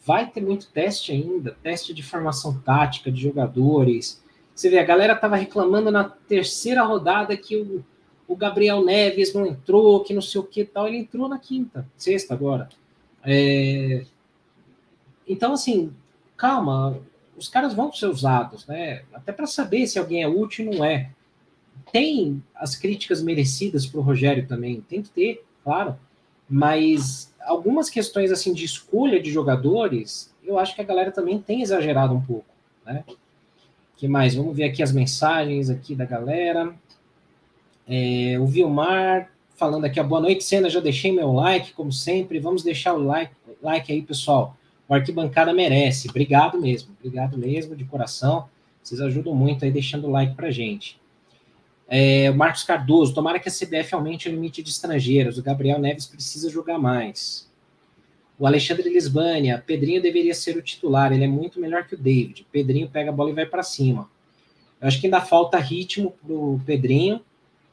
[0.07, 4.23] Vai ter muito teste ainda, teste de formação tática de jogadores.
[4.55, 7.85] Você vê, a galera estava reclamando na terceira rodada que o,
[8.27, 10.87] o Gabriel Neves não entrou, que não sei o que tal.
[10.87, 12.69] Ele entrou na quinta, sexta agora.
[13.25, 14.05] É...
[15.27, 15.93] Então, assim,
[16.37, 17.01] calma,
[17.37, 19.03] os caras vão ser usados, né?
[19.13, 21.11] Até para saber se alguém é útil ou não é.
[21.93, 25.97] Tem as críticas merecidas para o Rogério também, tem que ter, claro.
[26.49, 31.63] Mas algumas questões assim de escolha de jogadores, eu acho que a galera também tem
[31.63, 32.47] exagerado um pouco,
[32.85, 33.05] né?
[34.05, 34.35] que mais?
[34.35, 36.75] Vamos ver aqui as mensagens aqui da galera.
[37.89, 40.69] É, o Vilmar falando aqui, a boa noite, Cena.
[40.69, 42.39] Já deixei meu like, como sempre.
[42.39, 43.33] Vamos deixar o like,
[43.63, 44.57] like aí, pessoal.
[44.87, 46.11] O Arquibancada merece.
[46.11, 46.95] Obrigado mesmo.
[46.99, 48.47] Obrigado mesmo, de coração.
[48.83, 51.01] Vocês ajudam muito aí deixando o like pra gente.
[51.89, 55.39] É, o Marcos Cardoso, tomara que a CBF aumente o limite de estrangeiros.
[55.39, 57.51] O Gabriel Neves precisa jogar mais.
[58.39, 62.47] O Alexandre Lisbânia, Pedrinho deveria ser o titular, ele é muito melhor que o David.
[62.51, 64.11] Pedrinho pega a bola e vai para cima.
[64.81, 67.21] Eu acho que ainda falta ritmo pro Pedrinho.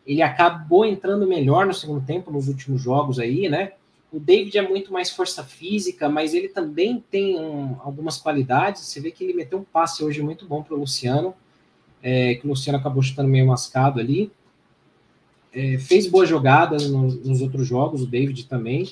[0.05, 3.73] Ele acabou entrando melhor no segundo tempo, nos últimos jogos aí, né?
[4.11, 8.83] O David é muito mais força física, mas ele também tem um, algumas qualidades.
[8.83, 11.33] Você vê que ele meteu um passe hoje muito bom para o Luciano,
[12.01, 14.31] é, que o Luciano acabou chutando meio mascado ali.
[15.53, 18.91] É, fez boas jogadas no, nos outros jogos, o David também.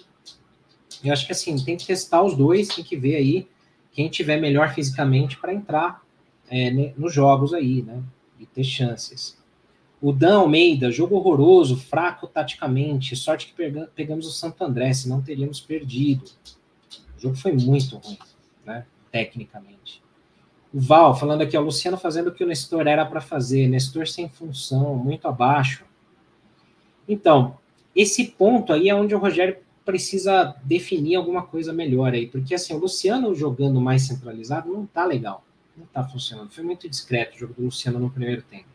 [1.03, 3.47] Eu acho que assim, tem que testar os dois, tem que ver aí
[3.91, 6.03] quem tiver melhor fisicamente para entrar
[6.49, 8.03] é, nos jogos aí, né?
[8.39, 9.37] E ter chances.
[10.01, 13.15] O Dan Almeida, jogo horroroso, fraco taticamente.
[13.15, 16.23] Sorte que pegamos o Santo André, senão teríamos perdido.
[17.17, 18.17] O jogo foi muito ruim,
[18.65, 18.85] né?
[19.11, 20.01] Tecnicamente.
[20.73, 23.67] O Val, falando aqui, o Luciano fazendo o que o Nestor era para fazer.
[23.67, 25.83] Nestor sem função, muito abaixo.
[27.07, 27.57] Então,
[27.95, 32.75] esse ponto aí é onde o Rogério precisa definir alguma coisa melhor aí, porque assim,
[32.75, 35.43] o Luciano jogando mais centralizado não tá legal,
[35.75, 36.51] não tá funcionando.
[36.51, 38.67] Foi muito discreto o jogo do Luciano no primeiro tempo.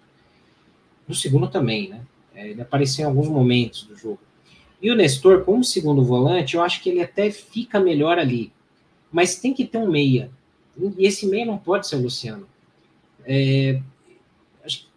[1.07, 2.01] No segundo também, né?
[2.35, 4.19] É, ele apareceu em alguns momentos do jogo.
[4.83, 8.53] E o Nestor, como segundo volante, eu acho que ele até fica melhor ali.
[9.13, 10.31] Mas tem que ter um meia.
[10.77, 12.47] E esse meia não pode ser o Luciano.
[13.25, 13.81] É,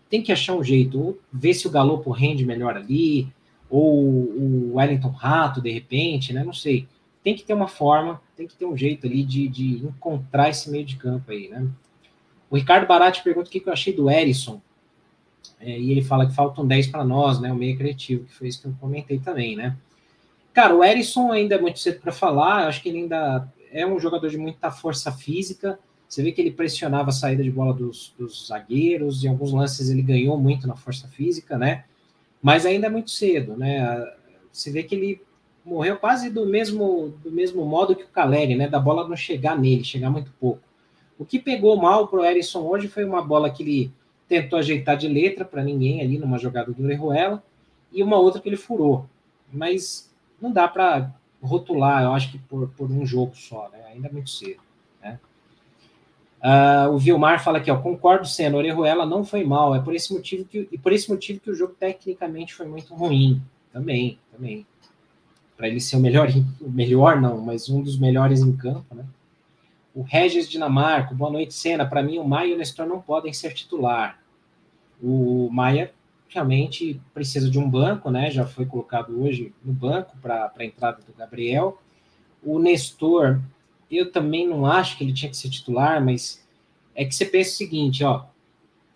[0.09, 0.99] tem que achar um jeito.
[0.99, 3.27] Ou ver se o Galopo rende melhor ali,
[3.69, 6.43] ou o Wellington Rato, de repente, né?
[6.43, 6.87] Não sei.
[7.23, 10.69] Tem que ter uma forma, tem que ter um jeito ali de, de encontrar esse
[10.69, 11.67] meio de campo aí, né?
[12.49, 14.61] O Ricardo Barati pergunta o que, eu achei do Erisson.
[15.59, 17.51] É, e ele fala que faltam 10 para nós, né?
[17.51, 19.75] O meio criativo, que foi isso que eu comentei também, né?
[20.53, 23.99] Cara, o Erisson ainda é muito cedo para falar, acho que ele ainda é um
[23.99, 25.79] jogador de muita força física.
[26.07, 29.89] Você vê que ele pressionava a saída de bola dos, dos zagueiros, em alguns lances
[29.89, 31.83] ele ganhou muito na força física, né?
[32.41, 34.05] mas ainda é muito cedo, né?
[34.51, 35.21] Você vê que ele
[35.65, 38.67] morreu quase do mesmo do mesmo modo que o Caleri, né?
[38.67, 40.61] Da bola não chegar nele, chegar muito pouco.
[41.17, 43.91] O que pegou mal para o Erisson hoje foi uma bola que ele
[44.27, 47.43] tentou ajeitar de letra para ninguém ali numa jogada do Orejuela
[47.91, 49.05] e uma outra que ele furou.
[49.51, 53.79] Mas não dá para rotular, eu acho que por, por um jogo só, né?
[53.91, 54.67] Ainda é muito cedo.
[56.37, 60.13] Uh, o Vilmar fala aqui, ó, concordo, Senna, Orejuela não foi mal, é por esse
[60.13, 63.41] motivo que e por esse motivo que o jogo tecnicamente foi muito ruim,
[63.73, 64.65] também, também.
[65.55, 66.29] Para ele ser o melhor,
[66.61, 69.03] o melhor não, mas um dos melhores em campo, né?
[69.95, 71.83] O Regis Dinamarco, boa noite, Senna.
[71.83, 74.19] Para mim, o Maia e o Nestor não podem ser titular.
[75.01, 75.91] O Maia
[76.29, 78.29] realmente precisa de um banco, né?
[78.29, 81.81] Já foi colocado hoje no banco para a entrada do Gabriel.
[82.43, 83.41] O Nestor,
[83.89, 86.45] eu também não acho que ele tinha que ser titular, mas
[86.93, 88.25] é que você pensa o seguinte, ó,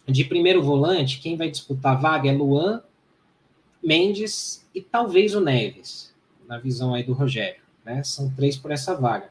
[0.08, 2.82] de primeiro volante, quem vai disputar a vaga é Luan,
[3.84, 6.14] Mendes e talvez o Neves,
[6.48, 8.04] na visão aí do Rogério, né?
[8.04, 9.30] São três por essa vaga.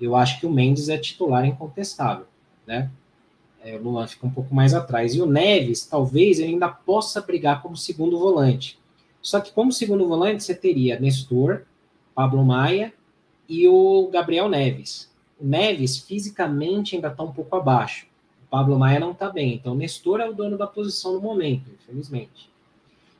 [0.00, 2.26] Eu acho que o Mendes é titular incontestável,
[2.66, 2.90] né?
[3.68, 5.14] É, o Luan fica um pouco mais atrás.
[5.14, 8.78] E o Neves, talvez ele ainda possa brigar como segundo volante.
[9.20, 11.62] Só que como segundo volante, você teria Nestor,
[12.14, 12.94] Pablo Maia
[13.46, 15.10] e o Gabriel Neves.
[15.38, 18.06] O Neves fisicamente ainda está um pouco abaixo.
[18.46, 19.54] O Pablo Maia não está bem.
[19.54, 22.48] Então, o Nestor é o dono da posição no momento, infelizmente.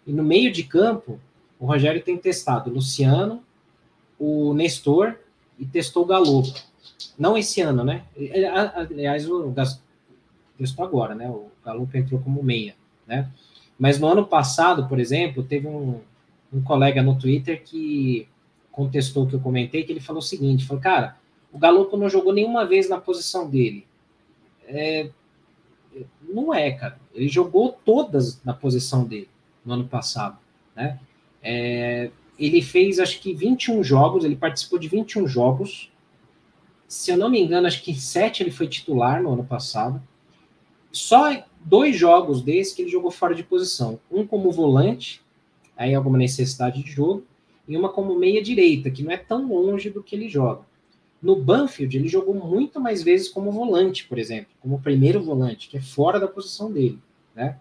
[0.06, 1.20] E no meio de campo,
[1.60, 3.42] o Rogério tem testado o Luciano,
[4.18, 5.18] o Nestor
[5.58, 6.42] e testou o Galo.
[7.18, 8.04] Não esse ano, né?
[8.74, 9.50] Aliás, o
[10.58, 11.30] testou agora, né?
[11.30, 12.74] O Galo entrou como meia,
[13.06, 13.30] né?
[13.78, 16.00] Mas no ano passado, por exemplo, teve um,
[16.52, 18.28] um colega no Twitter que
[18.72, 21.16] contestou o que eu comentei, que ele falou o seguinte, falou, cara,
[21.52, 23.86] o Galopo não jogou nenhuma vez na posição dele.
[24.66, 25.10] É,
[26.22, 26.98] não é, cara.
[27.14, 29.28] Ele jogou todas na posição dele
[29.64, 30.38] no ano passado,
[30.74, 30.98] né?
[31.42, 35.90] É, ele fez, acho que 21 jogos, ele participou de 21 jogos.
[36.86, 40.00] Se eu não me engano, acho que sete ele foi titular no ano passado.
[40.90, 43.98] Só dois jogos desses que ele jogou fora de posição.
[44.10, 45.22] Um como volante
[45.78, 47.24] aí alguma necessidade de jogo,
[47.66, 50.62] e uma como meia direita, que não é tão longe do que ele joga.
[51.22, 55.76] No Banfield, ele jogou muito mais vezes como volante, por exemplo, como primeiro volante, que
[55.76, 56.98] é fora da posição dele,
[57.34, 57.56] né?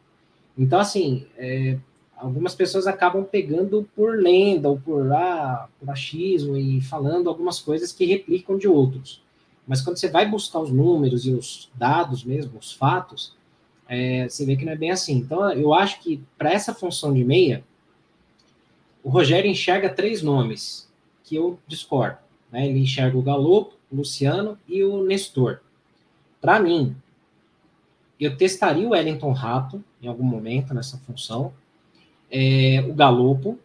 [0.58, 1.78] Então, assim, é,
[2.16, 7.92] algumas pessoas acabam pegando por lenda ou por, ah, por achismo e falando algumas coisas
[7.92, 9.22] que replicam de outros.
[9.68, 13.36] Mas quando você vai buscar os números e os dados mesmo, os fatos,
[13.88, 15.18] é, você vê que não é bem assim.
[15.18, 17.64] Então, eu acho que para essa função de meia,
[19.04, 20.90] o Rogério enxerga três nomes
[21.24, 22.18] que eu discordo.
[22.52, 22.68] Né?
[22.68, 25.60] Ele enxerga o Galo, o Luciano e o Nestor.
[26.40, 26.96] Para mim,
[28.20, 31.54] eu testaria o Wellington Rato em algum momento nessa função,
[32.32, 33.60] é, o Galopo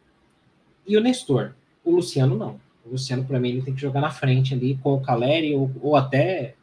[0.86, 1.54] e o Nestor.
[1.84, 2.60] O Luciano não.
[2.84, 5.70] O Luciano, para mim, ele tem que jogar na frente ali com o Caleri ou,
[5.80, 6.54] ou até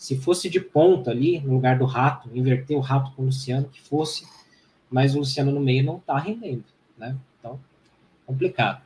[0.00, 3.68] se fosse de ponta ali, no lugar do Rato, inverter o Rato com o Luciano,
[3.68, 4.26] que fosse,
[4.90, 6.64] mas o Luciano no meio não está rendendo,
[6.96, 7.14] né?
[7.38, 7.60] Então,
[8.26, 8.82] complicado.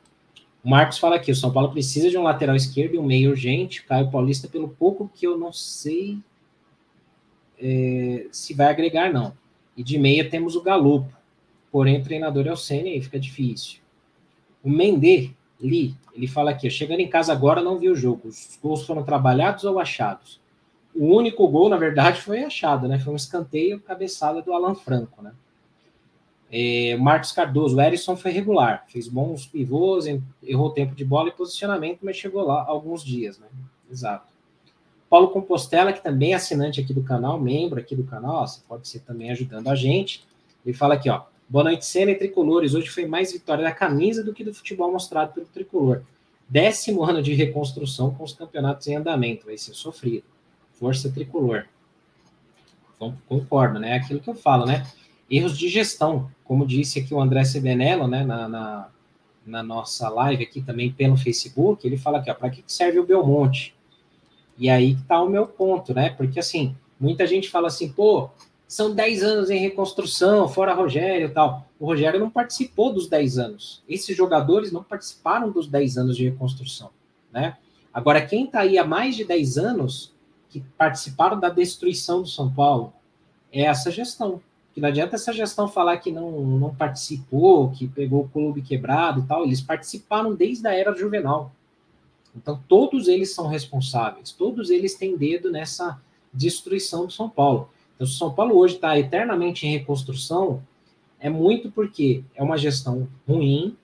[0.65, 3.31] O Marcos fala aqui, o São Paulo precisa de um lateral esquerdo e um meio
[3.31, 6.19] urgente, Caio Paulista, pelo pouco que eu não sei
[7.61, 9.37] é, se vai agregar, não.
[9.77, 11.13] E de meia temos o Galopo,
[11.71, 13.81] porém o treinador é o Senna e fica difícil.
[14.65, 18.59] O Mendê, Li, ele fala aqui, chegando em casa agora não vi o jogo, os
[18.63, 20.41] gols foram trabalhados ou achados?
[20.95, 22.99] O único gol, na verdade, foi achado, né?
[22.99, 25.33] Foi um escanteio cabeçada do Alan Franco, né?
[26.53, 30.07] É, Marcos Cardoso, o Erisson foi regular, fez bons pivôs,
[30.41, 33.49] errou tempo de bola e posicionamento, mas chegou lá alguns dias, né?
[33.91, 34.33] Exato.
[35.11, 38.87] Paulo Compostela, que também é assinante aqui do canal, membro aqui do canal, você pode
[38.87, 40.25] ser também ajudando a gente.
[40.65, 41.23] Ele fala aqui, ó.
[41.49, 42.75] Boa noite, Cena e Tricolores.
[42.75, 46.03] Hoje foi mais vitória da camisa do que do futebol mostrado pelo Tricolor.
[46.49, 49.47] Décimo ano de reconstrução com os campeonatos em andamento.
[49.47, 50.25] Vai ser sofrido
[50.75, 51.67] força tricolor.
[52.97, 53.91] Então, concordo, né?
[53.91, 54.87] É aquilo que eu falo, né?
[55.31, 58.89] Erros de gestão, como disse aqui o André Sebenello, né, na, na,
[59.47, 63.07] na nossa live aqui também pelo Facebook, ele fala aqui, ó, para que serve o
[63.07, 63.75] Belmonte?
[64.59, 66.11] E aí que tá o meu ponto, né?
[66.11, 68.31] Porque assim, muita gente fala assim, pô,
[68.67, 71.67] são 10 anos em reconstrução, fora Rogério e tal.
[71.79, 73.83] O Rogério não participou dos 10 anos.
[73.89, 76.91] Esses jogadores não participaram dos 10 anos de reconstrução,
[77.33, 77.57] né?
[77.93, 80.13] Agora, quem está aí há mais de 10 anos
[80.49, 82.93] que participaram da destruição do São Paulo
[83.53, 84.41] é essa gestão.
[84.73, 89.21] Que não adianta essa gestão falar que não, não participou, que pegou o clube quebrado
[89.21, 89.45] e tal.
[89.45, 91.53] Eles participaram desde a era juvenal.
[92.35, 96.01] Então, todos eles são responsáveis, todos eles têm dedo nessa
[96.33, 97.71] destruição do São Paulo.
[97.95, 100.63] Então, se o São Paulo hoje está eternamente em reconstrução,
[101.21, 103.77] é muito porque é uma gestão ruim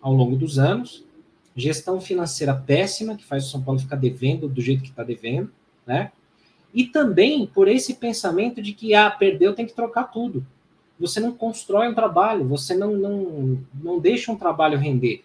[0.00, 1.04] ao longo dos anos,
[1.54, 5.50] gestão financeira péssima, que faz o São Paulo ficar devendo do jeito que está devendo,
[5.86, 6.12] né?
[6.72, 10.46] E também por esse pensamento de que, ah, perdeu, tem que trocar tudo.
[10.98, 15.22] Você não constrói um trabalho, você não, não, não deixa um trabalho render.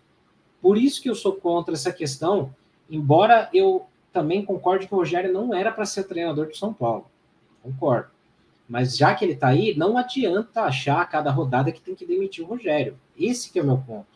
[0.62, 2.54] Por isso que eu sou contra essa questão,
[2.90, 7.06] embora eu também concorde que o Rogério não era para ser treinador do São Paulo.
[7.62, 8.13] Concordo.
[8.74, 12.08] Mas já que ele está aí, não adianta achar a cada rodada que tem que
[12.08, 12.98] demitir o Rogério.
[13.16, 14.08] Esse que é o meu ponto.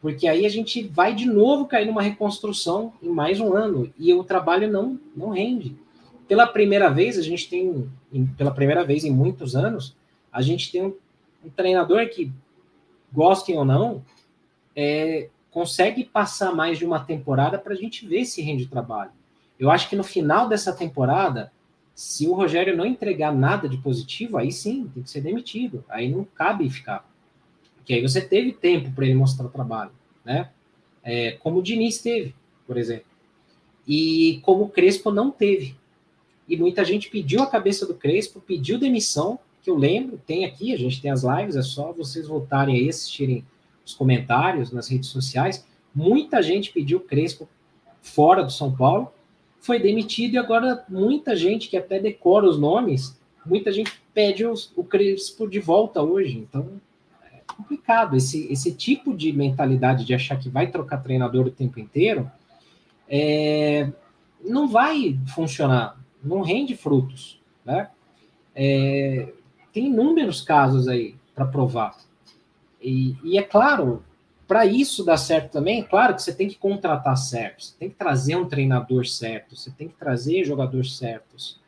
[0.00, 4.14] Porque aí a gente vai de novo cair numa reconstrução em mais um ano e
[4.14, 5.74] o trabalho não, não rende
[6.28, 7.90] pela primeira vez, a gente tem,
[8.38, 9.96] pela primeira vez em muitos anos,
[10.32, 10.94] a gente tem um,
[11.44, 12.30] um treinador que,
[13.12, 14.04] gostem ou não,
[14.76, 19.10] é, consegue passar mais de uma temporada para a gente ver se rende trabalho.
[19.58, 21.50] Eu acho que no final dessa temporada,
[21.94, 25.84] se o Rogério não entregar nada de positivo, aí sim, tem que ser demitido.
[25.88, 27.08] Aí não cabe ficar.
[27.76, 29.92] Porque aí você teve tempo para ele mostrar trabalho,
[30.24, 30.50] né?
[31.02, 32.34] É, como o Diniz teve,
[32.66, 33.06] por exemplo.
[33.86, 35.76] E como o Crespo não teve
[36.48, 40.74] e muita gente pediu a cabeça do Crespo, pediu demissão, que eu lembro, tem aqui,
[40.74, 43.44] a gente tem as lives, é só vocês voltarem aí, assistirem
[43.84, 45.66] os comentários nas redes sociais.
[45.94, 47.48] Muita gente pediu Crespo
[48.02, 49.10] fora do São Paulo,
[49.64, 54.72] foi demitido e agora muita gente que até decora os nomes, muita gente pede os,
[54.76, 56.38] o Crespo de volta hoje.
[56.38, 56.80] Então
[57.32, 61.80] é complicado esse, esse tipo de mentalidade de achar que vai trocar treinador o tempo
[61.80, 62.30] inteiro.
[63.08, 63.90] É,
[64.44, 67.90] não vai funcionar não rende frutos, né?
[68.54, 69.32] É,
[69.72, 71.96] tem inúmeros casos aí para provar.
[72.80, 74.02] E, e, é claro,
[74.54, 77.96] para isso dar certo também, claro que você tem que contratar certo, você tem que
[77.96, 81.58] trazer um treinador certo, você tem que trazer jogadores certos.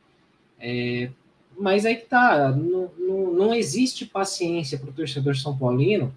[0.61, 1.11] É,
[1.59, 6.14] mas aí que tá, não, não, não existe paciência para o torcedor São Paulino,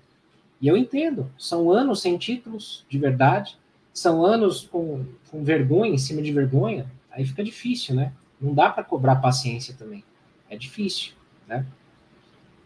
[0.62, 3.58] e eu entendo, são anos sem títulos de verdade,
[3.92, 8.14] são anos com, com vergonha em cima de vergonha, aí fica difícil, né?
[8.40, 10.04] Não dá para cobrar paciência também.
[10.48, 11.14] É difícil,
[11.48, 11.66] né?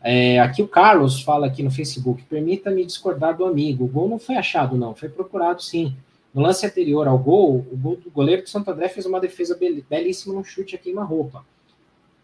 [0.03, 3.85] É, aqui o Carlos fala aqui no Facebook, permita-me discordar do amigo.
[3.85, 5.95] O gol não foi achado, não, foi procurado sim.
[6.33, 9.57] No lance anterior ao gol, o, gol, goleiro do Santo André fez uma defesa
[9.89, 11.45] belíssima num chute a queima-roupa.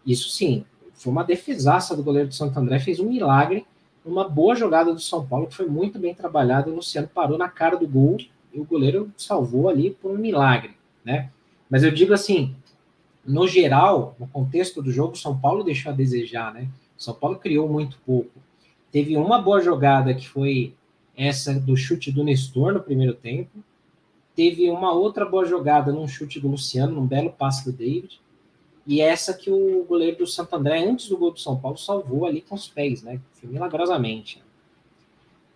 [0.04, 3.64] Isso sim, foi uma defesaça do goleiro do Santo André, fez um milagre,
[4.04, 6.70] uma boa jogada do São Paulo, que foi muito bem trabalhada.
[6.70, 8.18] O Luciano parou na cara do gol
[8.52, 10.72] e o goleiro salvou ali por um milagre,
[11.04, 11.30] né?
[11.70, 12.54] Mas eu digo assim,
[13.24, 16.68] no geral, no contexto do jogo, o São Paulo deixou a desejar, né?
[17.00, 18.30] São Paulo criou muito pouco.
[18.92, 20.74] Teve uma boa jogada que foi
[21.16, 23.50] essa do chute do Nestor no primeiro tempo.
[24.36, 28.20] Teve uma outra boa jogada num chute do Luciano, num belo passe do David.
[28.86, 32.26] E essa que o goleiro do Santo André, antes do gol do São Paulo, salvou
[32.26, 33.18] ali com os pés, né?
[33.32, 34.42] Foi milagrosamente.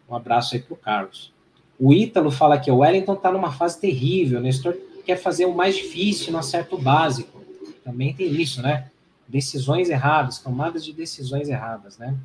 [0.09, 1.31] Um abraço aí pro Carlos.
[1.79, 4.39] O Ítalo fala que o Wellington tá numa fase terrível.
[4.39, 4.75] O Nestor
[5.05, 7.39] quer fazer o mais difícil, não acerta o básico.
[7.85, 8.91] Também tem isso, né?
[9.29, 12.16] Decisões erradas, tomadas de decisões erradas, né?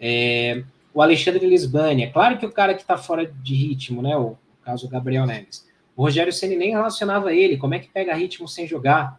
[0.00, 4.16] É, o Alexandre Lisbani, é claro que o cara que está fora de ritmo, né?
[4.16, 5.66] O, caso Gabriel Neves.
[5.96, 9.18] O Rogério Ceni nem relacionava ele, como é que pega ritmo sem jogar?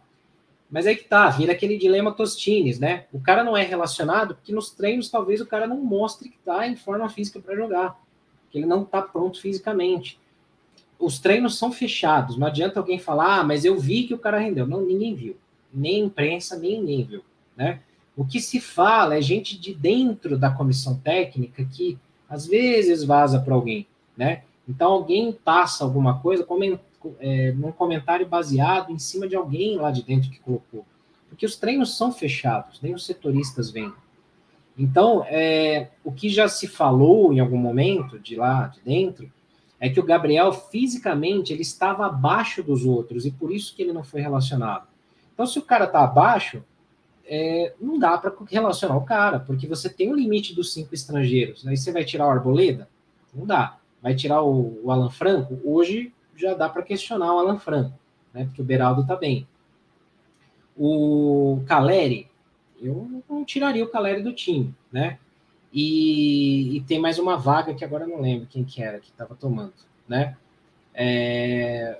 [0.70, 3.06] Mas aí que tá, vira aquele dilema Tostines, né?
[3.12, 6.68] O cara não é relacionado porque nos treinos talvez o cara não mostre que está
[6.68, 8.00] em forma física para jogar,
[8.48, 10.20] que ele não está pronto fisicamente.
[10.96, 14.38] Os treinos são fechados, não adianta alguém falar, ah, mas eu vi que o cara
[14.38, 14.66] rendeu.
[14.66, 15.36] Não, ninguém viu
[15.72, 17.22] nem imprensa, nem nível,
[17.56, 17.80] né?
[18.16, 21.98] O que se fala é gente de dentro da comissão técnica que
[22.28, 24.42] às vezes vaza para alguém, né?
[24.68, 26.46] Então alguém passa alguma coisa
[27.18, 30.84] é, num comentário baseado em cima de alguém lá de dentro que colocou.
[31.28, 33.92] Porque os treinos são fechados, nem os setoristas vêm.
[34.76, 39.30] Então, é, o que já se falou em algum momento de lá de dentro
[39.78, 43.92] é que o Gabriel fisicamente ele estava abaixo dos outros e por isso que ele
[43.92, 44.89] não foi relacionado.
[45.40, 46.62] Então, se o cara tá abaixo,
[47.24, 50.94] é, não dá para relacionar o cara, porque você tem o um limite dos cinco
[50.94, 51.66] estrangeiros.
[51.66, 52.90] Aí você vai tirar o Arboleda?
[53.32, 53.78] Não dá.
[54.02, 55.58] Vai tirar o, o Alan Franco?
[55.64, 57.98] Hoje já dá para questionar o Alan Franco,
[58.34, 58.44] né?
[58.44, 59.48] Porque o Beraldo tá bem.
[60.76, 62.28] O Caleri,
[62.78, 65.18] eu não tiraria o Caleri do time, né?
[65.72, 69.34] E, e, tem mais uma vaga que agora não lembro quem que era que estava
[69.34, 69.72] tomando,
[70.06, 70.36] né?
[70.92, 71.98] É...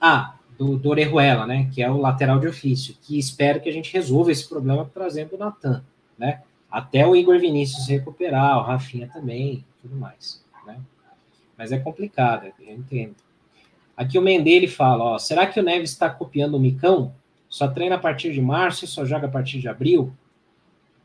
[0.00, 1.70] Ah, do, do Orejuela, né?
[1.72, 5.34] Que é o lateral de ofício, que espero que a gente resolva esse problema trazendo
[5.34, 5.82] o Natan,
[6.18, 6.42] né?
[6.70, 10.78] Até o Igor Vinícius recuperar, o Rafinha também, tudo mais, né?
[11.56, 13.14] Mas é complicado, eu entendo.
[13.96, 17.14] Aqui o Mendele fala, ó, será que o Neves está copiando o Micão?
[17.48, 20.12] Só treina a partir de março e só joga a partir de abril?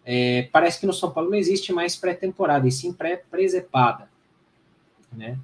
[0.03, 4.09] É, parece que no São Paulo não existe mais pré-temporada, e sim pré-presepada,
[5.13, 5.39] né?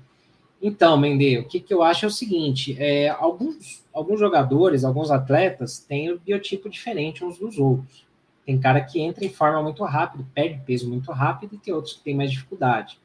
[0.61, 5.09] Então, Mendê, o que, que eu acho é o seguinte: é, alguns, alguns jogadores, alguns
[5.09, 8.05] atletas têm um biotipo diferente uns dos outros.
[8.45, 11.93] Tem cara que entra em forma muito rápido, perde peso muito rápido, e tem outros
[11.93, 12.99] que têm mais dificuldade.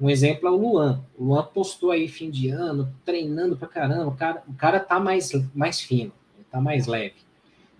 [0.00, 1.02] Um exemplo é o Luan.
[1.18, 4.08] O Luan postou aí fim de ano, treinando pra caramba.
[4.08, 6.12] O cara, o cara tá mais, mais fino,
[6.50, 7.14] tá mais leve.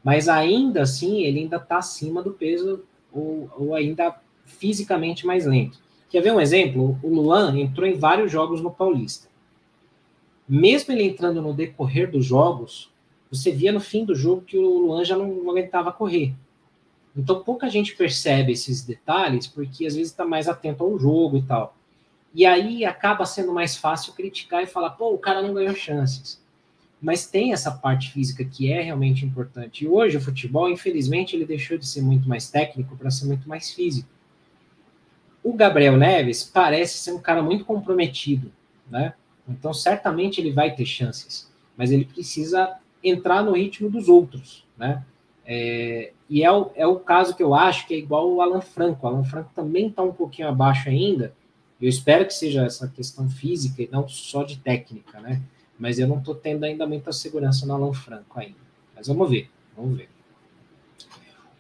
[0.03, 4.15] Mas ainda assim, ele ainda tá acima do peso, ou, ou ainda
[4.45, 5.79] fisicamente mais lento.
[6.09, 6.99] Quer ver um exemplo?
[7.03, 9.29] O Luan entrou em vários jogos no Paulista.
[10.49, 12.91] Mesmo ele entrando no decorrer dos jogos,
[13.31, 16.33] você via no fim do jogo que o Luan já não aguentava correr.
[17.17, 21.43] Então pouca gente percebe esses detalhes porque às vezes está mais atento ao jogo e
[21.43, 21.77] tal.
[22.35, 26.41] E aí acaba sendo mais fácil criticar e falar, pô, o cara não ganhou chances.
[27.01, 29.85] Mas tem essa parte física que é realmente importante.
[29.85, 33.49] E hoje o futebol, infelizmente, ele deixou de ser muito mais técnico para ser muito
[33.49, 34.09] mais físico.
[35.47, 38.51] O Gabriel Neves parece ser um cara muito comprometido,
[38.91, 39.15] né?
[39.49, 45.05] Então, certamente ele vai ter chances, mas ele precisa entrar no ritmo dos outros, né?
[45.47, 48.61] É, e é o, é o caso que eu acho que é igual o Alan
[48.61, 49.07] Franco.
[49.07, 51.33] O Alan Franco também está um pouquinho abaixo ainda.
[51.81, 55.41] Eu espero que seja essa questão física e não só de técnica, né?
[55.79, 58.59] Mas eu não estou tendo ainda muita segurança no Alan Franco ainda.
[58.97, 60.09] Mas vamos ver, vamos ver.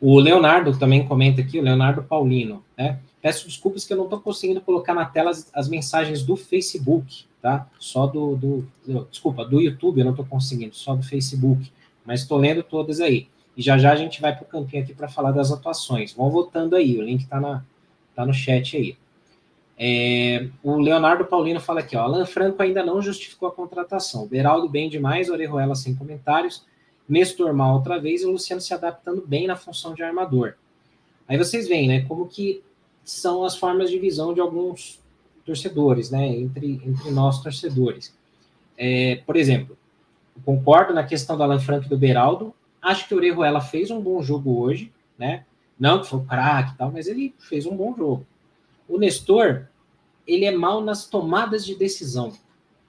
[0.00, 2.98] O Leonardo também comenta aqui, o Leonardo Paulino, né?
[3.26, 7.24] Peço desculpas que eu não estou conseguindo colocar na tela as, as, mensagens do Facebook,
[7.42, 7.68] tá?
[7.76, 8.68] Só do, do,
[9.10, 11.72] desculpa, do YouTube eu não estou conseguindo, só do Facebook,
[12.04, 13.26] mas estou lendo todas aí.
[13.56, 16.12] E já já a gente vai para o campinho aqui para falar das atuações.
[16.12, 17.64] Vão votando aí, o link está
[18.14, 18.96] tá no chat aí.
[19.76, 24.28] É, o Leonardo Paulino fala aqui, ó, Alan Franco ainda não justificou a contratação.
[24.28, 26.64] Beraldo bem demais, Orejuela sem comentários,
[27.08, 30.54] Nestor mal outra vez e o Luciano se adaptando bem na função de armador.
[31.26, 32.62] Aí vocês veem, né, como que
[33.06, 35.00] são as formas de visão de alguns
[35.44, 38.12] torcedores, né, entre, entre nós torcedores.
[38.76, 39.78] É, por exemplo,
[40.44, 42.52] concordo na questão do Alan Franco e do Beraldo,
[42.82, 45.46] acho que o Orejuela fez um bom jogo hoje, né,
[45.78, 48.26] Não que foi craque e tal, mas ele fez um bom jogo.
[48.88, 49.66] O Nestor,
[50.26, 52.32] ele é mal nas tomadas de decisão.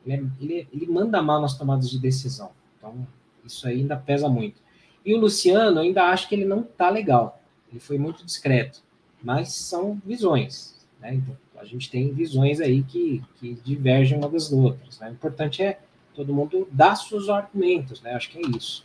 [0.04, 2.50] Ele, é, ele, ele manda mal nas tomadas de decisão.
[2.78, 3.08] Então,
[3.46, 4.60] isso aí ainda pesa muito.
[5.06, 7.40] E o Luciano, ainda acho que ele não tá legal.
[7.70, 8.82] Ele foi muito discreto.
[9.24, 10.76] Mas são visões.
[11.00, 11.16] Né?
[11.16, 15.00] Então, a gente tem visões aí que, que divergem uma das outras.
[15.00, 15.10] Né?
[15.10, 15.80] O importante é
[16.18, 18.14] todo mundo dar seus argumentos, né?
[18.14, 18.84] Acho que é isso.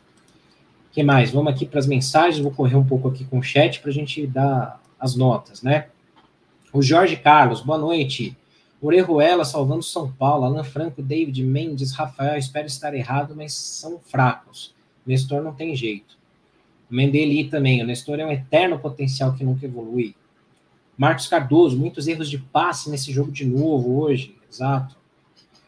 [0.90, 1.30] O que mais?
[1.30, 3.92] Vamos aqui para as mensagens, vou correr um pouco aqui com o chat para a
[3.92, 5.86] gente dar as notas, né?
[6.72, 8.36] O Jorge Carlos, boa noite.
[8.82, 14.74] Orejuela salvando São Paulo, Alan Franco, David Mendes, Rafael, espero estar errado, mas são fracos.
[15.06, 16.18] Nestor não tem jeito.
[16.90, 20.14] Mendeli também, o Nestor é um eterno potencial que nunca evolui.
[21.02, 24.96] Marcos Cardoso, muitos erros de passe nesse jogo de novo hoje, exato.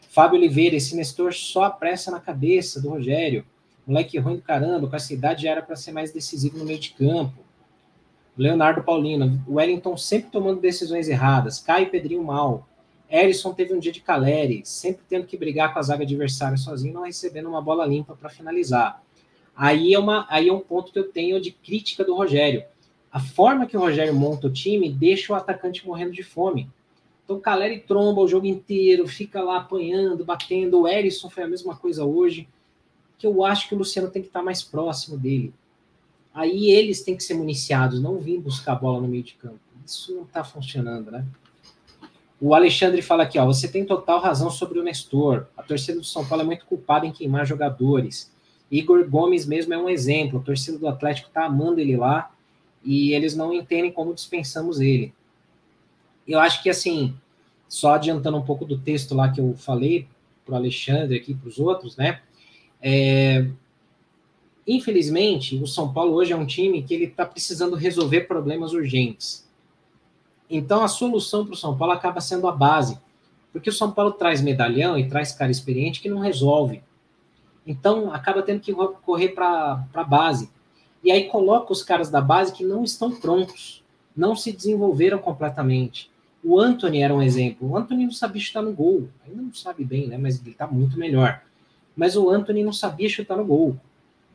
[0.09, 3.45] Fábio Oliveira, esse Nestor só apressa na cabeça do Rogério.
[3.85, 6.79] Moleque ruim do caramba, com essa idade já era para ser mais decisivo no meio
[6.79, 7.33] de campo.
[8.37, 11.59] Leonardo Paulino, Wellington sempre tomando decisões erradas.
[11.59, 12.65] Caio Pedrinho mal.
[13.09, 16.93] Erison teve um dia de Caleri, sempre tendo que brigar com a zaga adversária sozinho,
[16.93, 19.03] não recebendo uma bola limpa para finalizar.
[19.53, 22.63] Aí é, uma, aí é um ponto que eu tenho de crítica do Rogério.
[23.15, 26.69] A forma que o Rogério monta o time deixa o atacante morrendo de fome.
[27.23, 30.81] Então o Caleri tromba o jogo inteiro, fica lá apanhando, batendo.
[30.81, 32.45] O Erisson foi a mesma coisa hoje.
[33.17, 35.53] Que eu acho que o Luciano tem que estar mais próximo dele.
[36.33, 39.61] Aí eles têm que ser municiados, não vir buscar a bola no meio de campo.
[39.85, 41.25] Isso não está funcionando, né?
[42.41, 45.47] O Alexandre fala aqui, ó, você tem total razão sobre o Nestor.
[45.55, 48.29] A torcida do São Paulo é muito culpada em queimar jogadores.
[48.69, 50.39] Igor Gomes mesmo é um exemplo.
[50.39, 52.34] A torcida do Atlético está amando ele lá
[52.85, 55.13] e eles não entendem como dispensamos ele
[56.27, 57.15] eu acho que, assim,
[57.67, 60.07] só adiantando um pouco do texto lá que eu falei
[60.45, 62.21] para o Alexandre aqui, para os outros, né?
[62.81, 63.47] É,
[64.67, 69.47] infelizmente, o São Paulo hoje é um time que ele está precisando resolver problemas urgentes.
[70.49, 72.99] Então, a solução para o São Paulo acaba sendo a base,
[73.51, 76.83] porque o São Paulo traz medalhão e traz cara experiente que não resolve.
[77.65, 80.51] Então, acaba tendo que correr para a base.
[81.05, 83.83] E aí coloca os caras da base que não estão prontos,
[84.17, 86.09] não se desenvolveram completamente.
[86.43, 87.69] O Anthony era um exemplo.
[87.69, 89.07] O Anthony não sabia chutar no gol.
[89.23, 90.17] Ainda não sabe bem, né?
[90.17, 91.43] Mas ele está muito melhor.
[91.95, 93.77] Mas o Anthony não sabia chutar no gol.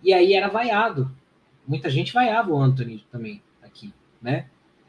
[0.01, 1.11] E aí era vaiado.
[1.67, 3.93] Muita gente vaiava o Anthony também aqui,
[4.23, 4.47] né?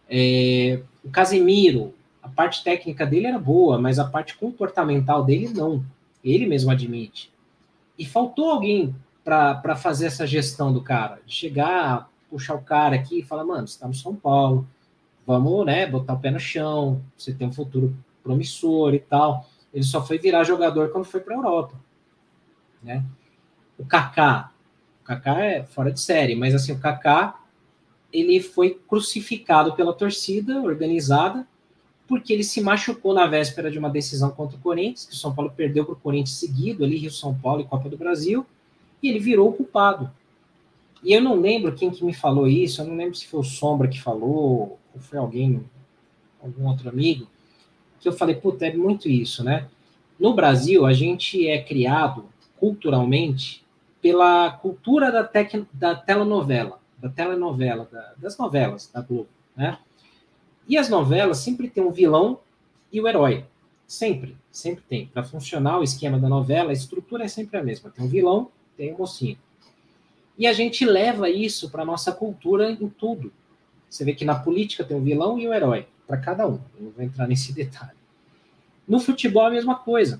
[0.07, 5.83] É, o Casemiro, a parte técnica dele era boa, mas a parte comportamental dele não.
[6.23, 7.31] Ele mesmo admite.
[7.97, 13.23] E faltou alguém para fazer essa gestão do cara, chegar, puxar o cara aqui e
[13.23, 14.67] falar, mano, você está no São Paulo,
[15.25, 19.47] vamos, né, botar o pé no chão, você tem um futuro promissor e tal.
[19.73, 21.75] Ele só foi virar jogador quando foi para a Europa,
[22.83, 23.03] né?
[23.77, 24.51] O Kaká,
[25.01, 27.39] o Kaká é fora de série, mas assim, o Kaká
[28.11, 31.47] ele foi crucificado pela torcida organizada
[32.07, 35.33] porque ele se machucou na véspera de uma decisão contra o Corinthians, que o São
[35.33, 38.45] Paulo perdeu para o Corinthians seguido ali, Rio São Paulo e Copa do Brasil,
[39.01, 40.11] e ele virou o culpado.
[41.03, 43.43] E eu não lembro quem que me falou isso, eu não lembro se foi o
[43.43, 45.63] Sombra que falou, ou foi alguém,
[46.41, 47.27] algum outro amigo,
[47.99, 49.67] que eu falei, puta, é muito isso, né?
[50.19, 52.25] No Brasil, a gente é criado
[52.59, 53.65] culturalmente
[54.01, 59.77] pela cultura da, tec, da telenovela, da telenovela, da, das novelas da Globo, né?
[60.67, 62.39] E as novelas sempre tem um vilão
[62.91, 63.45] e o herói.
[63.87, 65.07] Sempre, sempre tem.
[65.07, 67.89] Para funcionar o esquema da novela, a estrutura é sempre a mesma.
[67.89, 68.49] Tem um vilão,
[68.81, 69.37] tem um mocinho.
[70.35, 73.31] E a gente leva isso para nossa cultura em tudo.
[73.87, 76.59] Você vê que na política tem o vilão e o herói, para cada um.
[76.75, 77.91] Eu não vou entrar nesse detalhe.
[78.87, 80.19] No futebol a mesma coisa.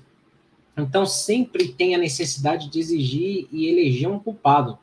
[0.76, 4.78] Então sempre tem a necessidade de exigir e eleger um culpado.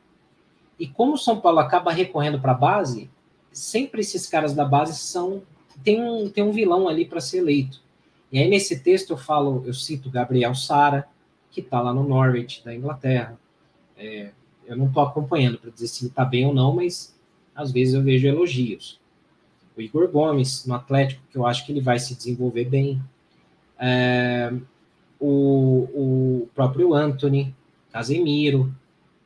[0.78, 3.08] E como o São Paulo acaba recorrendo para a base,
[3.50, 5.42] sempre esses caras da base são
[5.82, 7.80] tem um, tem um vilão ali para ser eleito.
[8.30, 11.08] E aí nesse texto eu falo, eu cito Gabriel Sara,
[11.50, 13.40] que está lá no Norwich da Inglaterra.
[14.00, 14.30] É,
[14.66, 17.14] eu não estou acompanhando para dizer se está bem ou não, mas
[17.54, 18.98] às vezes eu vejo elogios.
[19.76, 23.00] O Igor Gomes, no Atlético, que eu acho que ele vai se desenvolver bem.
[23.78, 24.52] É,
[25.18, 27.54] o, o próprio Anthony,
[27.92, 28.72] Casemiro,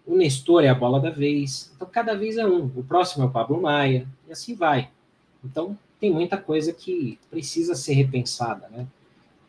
[0.07, 1.73] o Nestor é a bola da vez.
[1.77, 2.67] Então, cada vez é um.
[2.75, 4.91] O próximo é o Pablo Maia, e assim vai.
[5.45, 8.87] Então, tem muita coisa que precisa ser repensada, né?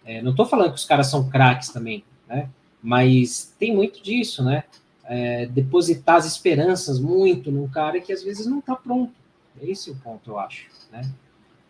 [0.05, 2.49] É, não estou falando que os caras são craques também, né?
[2.81, 4.63] Mas tem muito disso, né?
[5.07, 9.13] É, depositar as esperanças muito num cara que às vezes não está pronto.
[9.61, 10.67] Esse é o ponto, eu acho.
[10.91, 11.01] Né?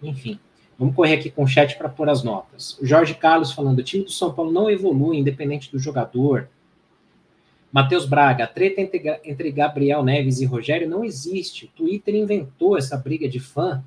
[0.02, 0.40] Enfim,
[0.78, 2.78] vamos correr aqui com o chat para pôr as notas.
[2.80, 6.50] O Jorge Carlos falando: o time do São Paulo não evolui, independente do jogador.
[7.72, 11.66] Matheus Braga, a treta entre, entre Gabriel Neves e Rogério não existe.
[11.66, 13.84] O Twitter inventou essa briga de fã,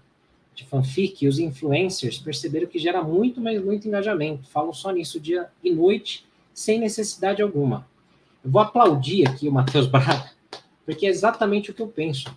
[0.54, 4.46] de fanfic, e os influencers perceberam que gera muito, mas muito engajamento.
[4.50, 7.86] Falam só nisso dia e noite, sem necessidade alguma.
[8.48, 10.30] Eu vou aplaudir aqui o Matheus Braga,
[10.86, 12.34] porque é exatamente o que eu penso.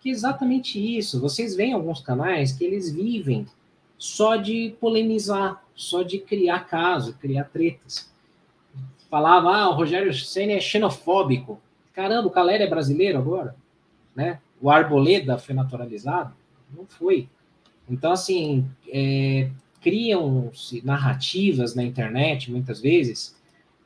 [0.00, 1.20] Que é exatamente isso.
[1.20, 3.46] Vocês veem alguns canais que eles vivem
[3.98, 8.10] só de polemizar, só de criar caso, criar tretas
[9.14, 11.60] falava, ah, o Rogério Senna é xenofóbico.
[11.92, 13.54] Caramba, o Caleri é brasileiro agora,
[14.12, 14.40] né?
[14.60, 16.34] O Arboleda foi naturalizado?
[16.76, 17.28] Não foi.
[17.88, 23.33] Então, assim, é, criam-se narrativas na internet, muitas vezes,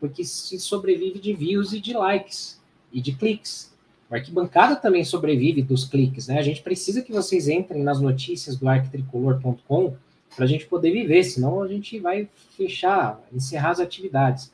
[0.01, 2.61] porque se sobrevive de views e de likes,
[2.93, 3.73] e de cliques.
[4.11, 6.39] O Arquibancada também sobrevive dos cliques, né?
[6.39, 9.97] A gente precisa que vocês entrem nas notícias do arquitricolor.com
[10.35, 14.53] para a gente poder viver, senão a gente vai fechar, encerrar as atividades.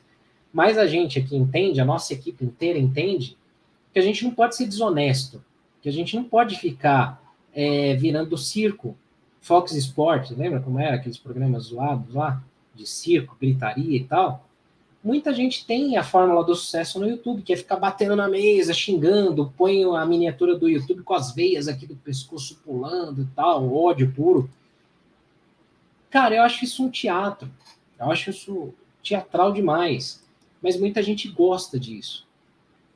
[0.51, 3.37] Mas a gente aqui entende, a nossa equipe inteira entende,
[3.93, 5.43] que a gente não pode ser desonesto,
[5.81, 7.21] que a gente não pode ficar
[7.53, 8.97] é, virando circo.
[9.39, 12.43] Fox Sports, lembra como era aqueles programas zoados lá?
[12.73, 14.45] De circo, gritaria e tal.
[15.05, 18.73] Muita gente tem a fórmula do sucesso no YouTube, que é ficar batendo na mesa,
[18.73, 23.73] xingando, põe a miniatura do YouTube com as veias aqui do pescoço pulando e tal,
[23.73, 24.49] ódio puro.
[26.09, 27.47] Cara, eu acho isso um teatro.
[27.99, 30.25] Eu acho isso teatral demais
[30.65, 32.25] mas muita gente gosta disso.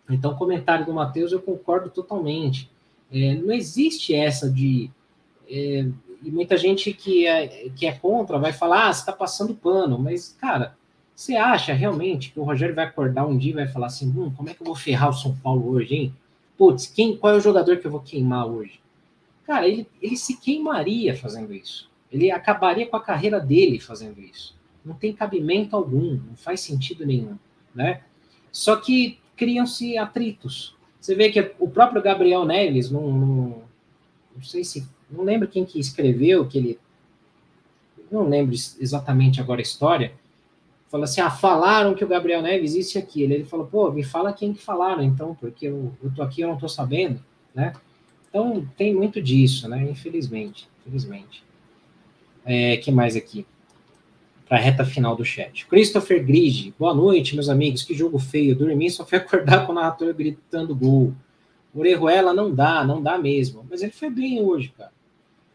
[0.10, 2.68] Então, comentário do Matheus, eu concordo totalmente.
[3.12, 4.90] É, não existe essa de.
[5.48, 5.86] É,
[6.24, 10.00] e muita gente que é, que é contra vai falar, ah, você está passando pano,
[10.00, 10.76] mas, cara,
[11.20, 14.32] você acha realmente que o Rogério vai acordar um dia e vai falar assim: hum,
[14.38, 16.16] como é que eu vou ferrar o São Paulo hoje, hein?
[16.58, 18.80] Putz, quem, qual é o jogador que eu vou queimar hoje?
[19.46, 21.90] Cara, ele, ele se queimaria fazendo isso.
[22.10, 24.58] Ele acabaria com a carreira dele fazendo isso.
[24.86, 27.38] Não tem cabimento algum, não faz sentido nenhum
[27.74, 28.02] né?
[28.50, 30.76] Só que criam-se atritos.
[31.00, 33.64] Você vê que o próprio Gabriel Neves, não, não,
[34.36, 36.80] não sei se, não lembro quem que escreveu, que ele,
[38.10, 40.14] não lembro exatamente agora a história,
[40.90, 43.34] falou assim, ah, falaram que o Gabriel Neves isso e aquilo.
[43.34, 46.48] Ele falou, pô, me fala quem que falaram, então, porque eu, eu tô aqui, eu
[46.48, 47.24] não tô sabendo,
[47.54, 47.74] né?
[48.30, 49.88] Então, tem muito disso, né?
[49.90, 51.44] Infelizmente, infelizmente.
[52.46, 53.46] É, que mais aqui?
[54.50, 55.68] para a reta final do chat.
[55.68, 57.84] Christopher Grige, boa noite, meus amigos.
[57.84, 58.56] Que jogo feio.
[58.56, 61.14] Dormi só foi acordar com o narrador gritando gol.
[61.74, 63.64] Orejuela não dá, não dá mesmo.
[63.70, 64.92] Mas ele foi bem hoje, cara.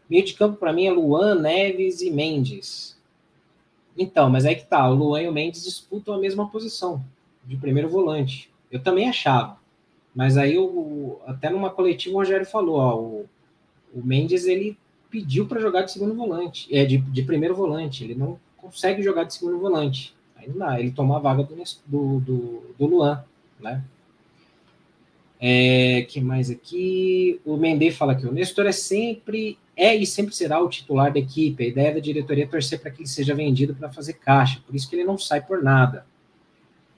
[0.09, 2.94] Meio de campo para mim é Luan, Neves e Mendes.
[3.97, 4.89] Então, mas aí que tá.
[4.89, 7.03] O Luan e o Mendes disputam a mesma posição
[7.45, 8.51] de primeiro volante.
[8.71, 9.57] Eu também achava.
[10.13, 13.25] Mas aí, o, até numa coletiva, o Rogério falou: ó, o,
[13.93, 14.77] o Mendes ele
[15.09, 18.03] pediu para jogar de segundo volante, é de, de primeiro volante.
[18.03, 20.13] Ele não consegue jogar de segundo volante.
[20.35, 23.23] Aí não dá, ele toma a vaga do, do, do, do Luan,
[23.59, 23.83] né?
[25.39, 27.39] É, que mais aqui?
[27.45, 31.19] O Mendê fala que o Nestor é sempre é e sempre será o titular da
[31.19, 31.63] equipe.
[31.63, 34.75] A ideia da diretoria é torcer para que ele seja vendido para fazer caixa, por
[34.75, 36.05] isso que ele não sai por nada.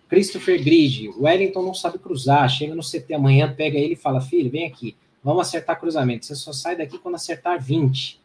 [0.10, 4.50] Christopher Grid, Wellington não sabe cruzar, chega no CT amanhã, pega ele e fala: Filho,
[4.50, 6.26] vem aqui, vamos acertar cruzamento.
[6.26, 8.22] Você só sai daqui quando acertar 20.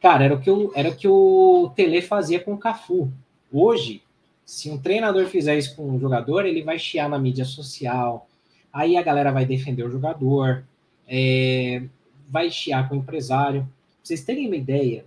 [0.00, 3.10] Cara, era o que o, era o, que o Tele fazia com o Cafu.
[3.52, 4.02] Hoje,
[4.44, 8.28] se um treinador fizer isso com um jogador, ele vai chiar na mídia social,
[8.72, 10.64] aí a galera vai defender o jogador,
[11.06, 11.82] é,
[12.30, 13.62] vai chiar com o empresário.
[13.62, 13.70] Pra
[14.04, 15.04] vocês terem uma ideia,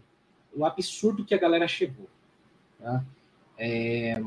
[0.55, 2.07] o absurdo que a galera chegou.
[2.79, 3.03] Tá?
[3.57, 4.21] É,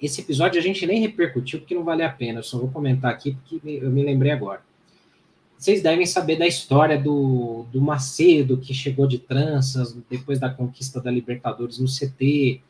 [0.00, 3.10] esse episódio a gente nem repercutiu porque não vale a pena, eu só vou comentar
[3.10, 4.60] aqui porque eu me lembrei agora.
[5.58, 11.00] Vocês devem saber da história do, do Macedo, que chegou de tranças depois da conquista
[11.00, 12.60] da Libertadores no CT,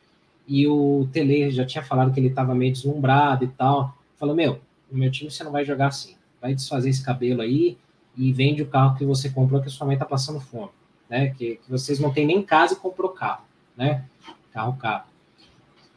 [0.47, 3.97] e o Tele já tinha falado que ele estava meio deslumbrado e tal.
[4.17, 6.15] Falou: Meu, no meu time você não vai jogar assim.
[6.41, 7.77] Vai desfazer esse cabelo aí
[8.17, 10.71] e vende o carro que você comprou, que sua mãe está passando fome.
[11.09, 11.29] Né?
[11.29, 13.45] Que, que vocês não têm nem casa e comprou carro.
[13.75, 14.03] Né?
[14.51, 15.05] Carro, carro.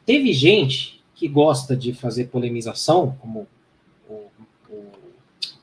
[0.04, 3.46] Teve gente que gosta de fazer polemização, como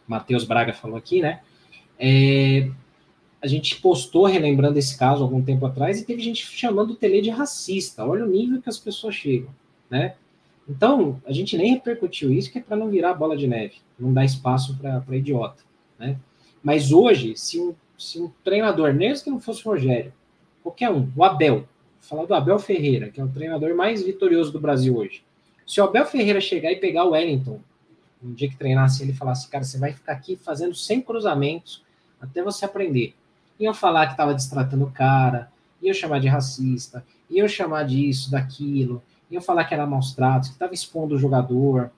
[0.07, 1.41] Matheus Braga falou aqui, né?
[1.99, 2.69] É,
[3.41, 7.21] a gente postou relembrando esse caso algum tempo atrás e teve gente chamando o Tele
[7.21, 8.05] de racista.
[8.05, 9.49] Olha o nível que as pessoas chegam,
[9.89, 10.15] né?
[10.67, 14.13] Então, a gente nem repercutiu isso, que é para não virar bola de neve, não
[14.13, 15.63] dar espaço para idiota,
[15.99, 16.17] né?
[16.63, 20.13] Mas hoje, se um, se um treinador, mesmo que não fosse o Rogério,
[20.63, 21.67] qualquer um, o Abel,
[22.01, 25.23] falar do Abel Ferreira, que é o treinador mais vitorioso do Brasil hoje.
[25.65, 27.59] Se o Abel Ferreira chegar e pegar o Wellington
[28.23, 31.83] um dia que treinasse ele falasse, cara, você vai ficar aqui fazendo 100 cruzamentos
[32.19, 33.13] até você aprender.
[33.59, 35.51] Iam falar que estava destratando o cara,
[35.81, 40.55] iam chamar de racista, iam chamar disso, daquilo, iam falar que era maus tratos, que
[40.55, 41.91] estava expondo o jogador.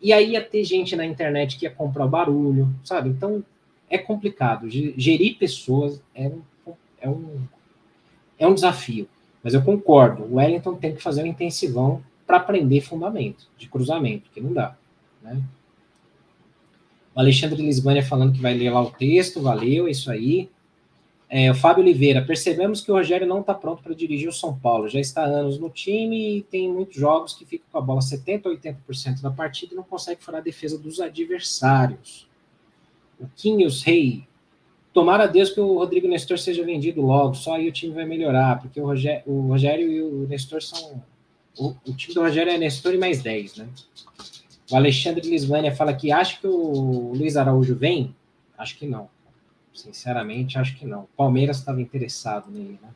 [0.00, 3.08] E aí ia ter gente na internet que ia comprar o barulho, sabe?
[3.08, 3.44] Então
[3.88, 4.68] é complicado.
[4.68, 6.42] Gerir pessoas é um,
[7.00, 7.40] é um,
[8.38, 9.08] é um desafio.
[9.42, 14.28] Mas eu concordo, o Wellington tem que fazer um intensivão para aprender fundamento de cruzamento,
[14.34, 14.76] que não dá.
[15.22, 15.40] Né?
[17.14, 20.50] O Alexandre Lisbânia falando que vai ler lá o texto, valeu, é isso aí.
[21.28, 24.56] É, o Fábio Oliveira, percebemos que o Rogério não está pronto para dirigir o São
[24.56, 24.88] Paulo.
[24.88, 28.00] Já está há anos no time e tem muitos jogos que fica com a bola
[28.00, 32.25] 70%, 80% da partida e não consegue furar a defesa dos adversários.
[33.18, 34.26] O Quinhos Rei,
[34.92, 38.06] tomara a Deus que o Rodrigo Nestor seja vendido logo, só aí o time vai
[38.06, 41.02] melhorar, porque o Rogério, o Rogério e o Nestor são.
[41.58, 43.68] O, o, time do Rogério é Nestor e mais 10, né?
[44.70, 48.14] O Alexandre Lisvânia fala que acha que o Luiz Araújo vem?
[48.56, 49.08] Acho que não.
[49.72, 51.06] Sinceramente, acho que não.
[51.16, 52.88] Palmeiras estava interessado nele, né?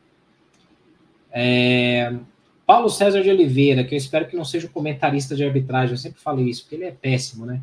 [1.30, 2.16] É...
[2.66, 5.98] Paulo César de Oliveira, que eu espero que não seja o comentarista de arbitragem, eu
[5.98, 7.60] sempre falo isso, porque ele é péssimo, né?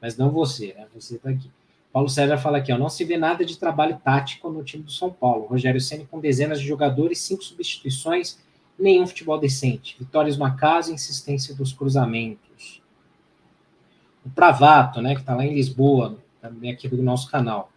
[0.00, 0.86] Mas não você, né?
[0.94, 1.50] Você está aqui.
[1.92, 4.92] Paulo César fala aqui, ó, não se vê nada de trabalho tático no time do
[4.92, 5.46] São Paulo.
[5.46, 8.38] Rogério Ceni com dezenas de jogadores, cinco substituições,
[8.78, 9.96] nenhum futebol decente.
[9.98, 12.80] Vitórias no acaso, insistência dos cruzamentos.
[14.24, 17.72] O Pravato, né, que está lá em Lisboa, também aqui do nosso canal.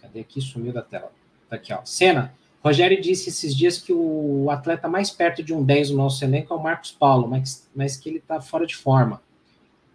[0.00, 0.40] Cadê aqui?
[0.40, 1.12] Sumiu da tela.
[1.48, 1.84] Tá aqui, ó.
[1.84, 2.34] Cena.
[2.64, 6.52] Rogério disse esses dias que o atleta mais perto de um 10 no nosso elenco
[6.52, 9.22] é o Marcos Paulo, mas, mas que ele está fora de forma.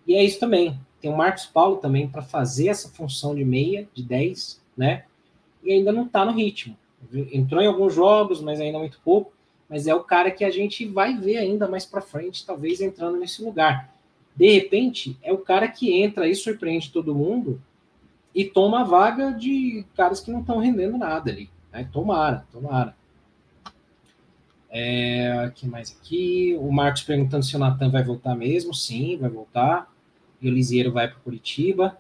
[0.08, 0.80] E é isso também.
[1.04, 5.04] Tem o Marcos Paulo também para fazer essa função de meia, de 10, né?
[5.62, 6.78] E ainda não está no ritmo.
[7.34, 9.34] Entrou em alguns jogos, mas ainda muito pouco.
[9.68, 13.20] Mas é o cara que a gente vai ver ainda mais para frente, talvez entrando
[13.20, 13.94] nesse lugar.
[14.34, 17.62] De repente, é o cara que entra e surpreende todo mundo
[18.34, 21.50] e toma a vaga de caras que não estão rendendo nada ali.
[21.70, 21.86] Né?
[21.92, 22.96] Tomara, tomara.
[24.70, 26.58] É, que mais aqui?
[26.62, 28.74] O Marcos perguntando se o Natan vai voltar mesmo.
[28.74, 29.93] Sim, vai voltar.
[30.44, 31.98] E o Lisieiro vai para Curitiba.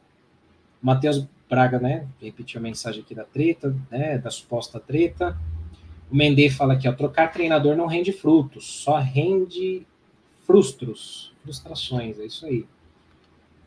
[0.82, 2.06] Matheus Braga, né?
[2.22, 4.18] Repetiu a mensagem aqui da treta, né?
[4.18, 5.36] Da suposta treta.
[6.12, 9.88] O Mendê fala aqui, ó, trocar treinador não rende frutos, só rende
[10.46, 12.66] frustros, frustrações, é isso aí.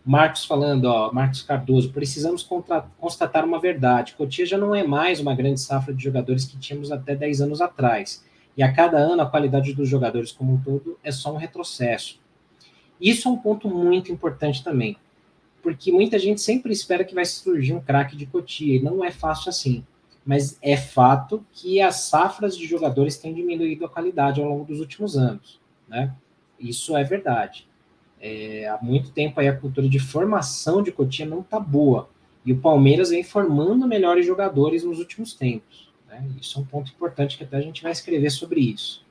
[0.05, 2.49] Marcos falando, ó, Marcos Cardoso, precisamos
[2.99, 4.14] constatar uma verdade.
[4.14, 7.61] Cotia já não é mais uma grande safra de jogadores que tínhamos até 10 anos
[7.61, 8.24] atrás.
[8.57, 12.20] E a cada ano a qualidade dos jogadores como um todo é só um retrocesso.
[13.01, 14.97] Isso é um ponto muito importante também,
[15.63, 19.11] porque muita gente sempre espera que vai surgir um craque de Cotia, e não é
[19.11, 19.85] fácil assim.
[20.25, 24.81] Mas é fato que as safras de jogadores têm diminuído a qualidade ao longo dos
[24.81, 26.13] últimos anos, né?
[26.59, 27.69] Isso é verdade.
[28.21, 32.09] É, há muito tempo aí a cultura de formação de Cotia não está boa.
[32.45, 35.93] E o Palmeiras vem formando melhores jogadores nos últimos tempos.
[36.09, 36.27] Né?
[36.41, 39.06] Isso é um ponto importante que até a gente vai escrever sobre isso.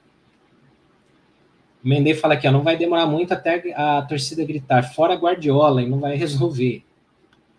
[1.86, 5.84] O Mendê fala aqui, ó, não vai demorar muito até a torcida gritar fora Guardiola
[5.84, 6.84] e não vai resolver.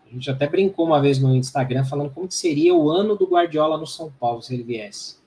[0.05, 3.79] A gente até brincou uma vez no Instagram falando como seria o ano do Guardiola
[3.79, 5.18] no São Paulo se ele viesse.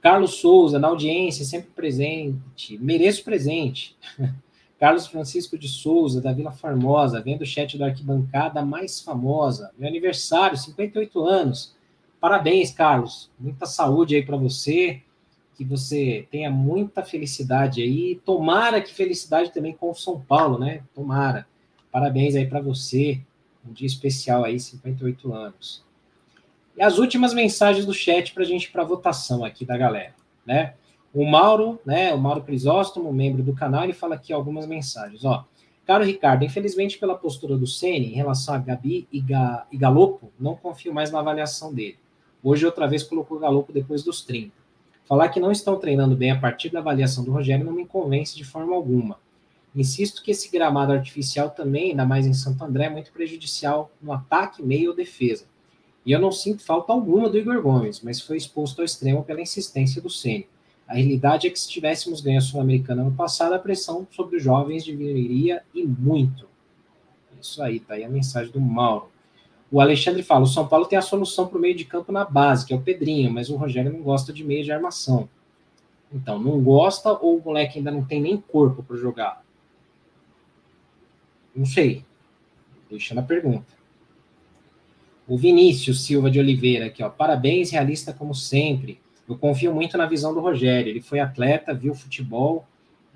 [0.00, 2.76] Carlos Souza, na audiência, sempre presente.
[2.78, 3.96] Mereço presente.
[4.76, 9.70] Carlos Francisco de Souza, da Vila Formosa, vendo o chat da arquibancada mais famosa.
[9.78, 11.76] Meu aniversário, 58 anos.
[12.20, 13.30] Parabéns, Carlos.
[13.38, 15.00] Muita saúde aí para você.
[15.58, 18.20] Que você tenha muita felicidade aí.
[18.24, 20.84] Tomara que felicidade também com o São Paulo, né?
[20.94, 21.46] Tomara.
[21.90, 23.20] Parabéns aí para você.
[23.68, 25.84] Um dia especial aí, 58 anos.
[26.76, 30.14] E as últimas mensagens do chat para a gente para votação aqui da galera,
[30.46, 30.74] né?
[31.12, 35.44] O Mauro, né, o Mauro Crisóstomo, membro do canal, ele fala aqui algumas mensagens, ó.
[35.84, 40.30] Caro Ricardo, infelizmente pela postura do Ceni em relação a Gabi e, Ga, e Galopo,
[40.38, 41.96] não confio mais na avaliação dele.
[42.44, 44.52] Hoje outra vez colocou Galopo depois dos 30.
[45.08, 48.36] Falar que não estão treinando bem a partir da avaliação do Rogério não me convence
[48.36, 49.18] de forma alguma.
[49.74, 54.12] Insisto que esse gramado artificial também, ainda mais em Santo André, é muito prejudicial no
[54.12, 55.46] ataque, meio ou defesa.
[56.04, 59.40] E eu não sinto falta alguma do Igor Gomes, mas foi exposto ao extremo pela
[59.40, 60.46] insistência do Ceni.
[60.86, 64.42] A realidade é que se tivéssemos ganho a Sul-Americana no passado, a pressão sobre os
[64.42, 66.46] jovens diminuiria e muito.
[67.40, 69.08] Isso aí, tá aí a mensagem do Mauro.
[69.70, 72.24] O Alexandre fala: o São Paulo tem a solução para o meio de campo na
[72.24, 75.28] base, que é o Pedrinho, mas o Rogério não gosta de meio de armação.
[76.12, 79.44] Então, não gosta ou o moleque ainda não tem nem corpo para jogar?
[81.54, 82.04] Não sei.
[82.88, 83.66] Deixando a pergunta.
[85.26, 87.10] O Vinícius Silva de Oliveira aqui, ó.
[87.10, 88.98] Parabéns, realista como sempre.
[89.28, 90.88] Eu confio muito na visão do Rogério.
[90.88, 92.66] Ele foi atleta, viu futebol.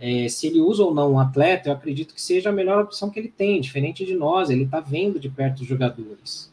[0.01, 3.09] É, se ele usa ou não um atleta, eu acredito que seja a melhor opção
[3.09, 4.51] que ele tem, diferente de nós.
[4.51, 6.53] Ele está vendo de perto os jogadores.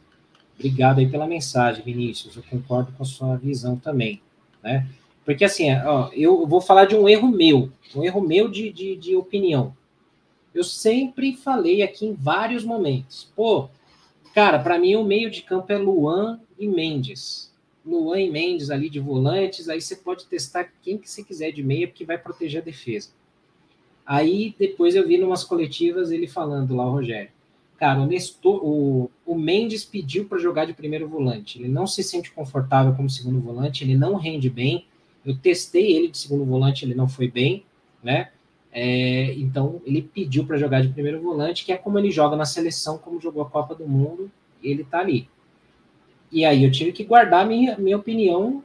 [0.58, 2.36] Obrigado aí pela mensagem, Vinícius.
[2.36, 4.20] Eu concordo com a sua visão também,
[4.62, 4.86] né?
[5.24, 8.96] Porque assim, ó, eu vou falar de um erro meu, um erro meu de, de,
[8.96, 9.74] de opinião.
[10.54, 13.30] Eu sempre falei aqui em vários momentos.
[13.36, 13.68] Pô,
[14.34, 17.52] cara, para mim o meio de campo é Luan e Mendes.
[17.84, 21.62] Luan e Mendes ali de volantes, aí você pode testar quem que você quiser de
[21.62, 23.10] meia, porque vai proteger a defesa.
[24.10, 27.30] Aí depois eu vi numas coletivas ele falando lá, o Rogério.
[27.78, 31.60] Cara, o, Nestor, o, o Mendes pediu para jogar de primeiro volante.
[31.60, 34.84] Ele não se sente confortável como segundo volante, ele não rende bem.
[35.24, 37.62] Eu testei ele de segundo volante, ele não foi bem,
[38.02, 38.30] né?
[38.72, 42.44] É, então ele pediu para jogar de primeiro volante, que é como ele joga na
[42.44, 44.28] seleção, como jogou a Copa do Mundo,
[44.60, 45.28] ele tá ali.
[46.32, 48.64] E aí eu tive que guardar minha, minha opinião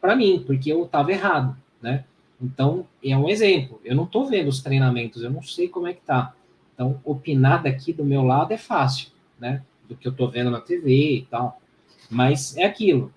[0.00, 2.04] para mim, porque eu estava errado, né?
[2.40, 3.80] Então, é um exemplo.
[3.84, 6.34] Eu não estou vendo os treinamentos, eu não sei como é que tá.
[6.74, 9.08] Então, opinar daqui do meu lado é fácil,
[9.38, 9.62] né?
[9.88, 11.60] Do que eu estou vendo na TV e tal.
[12.08, 13.12] Mas é aquilo.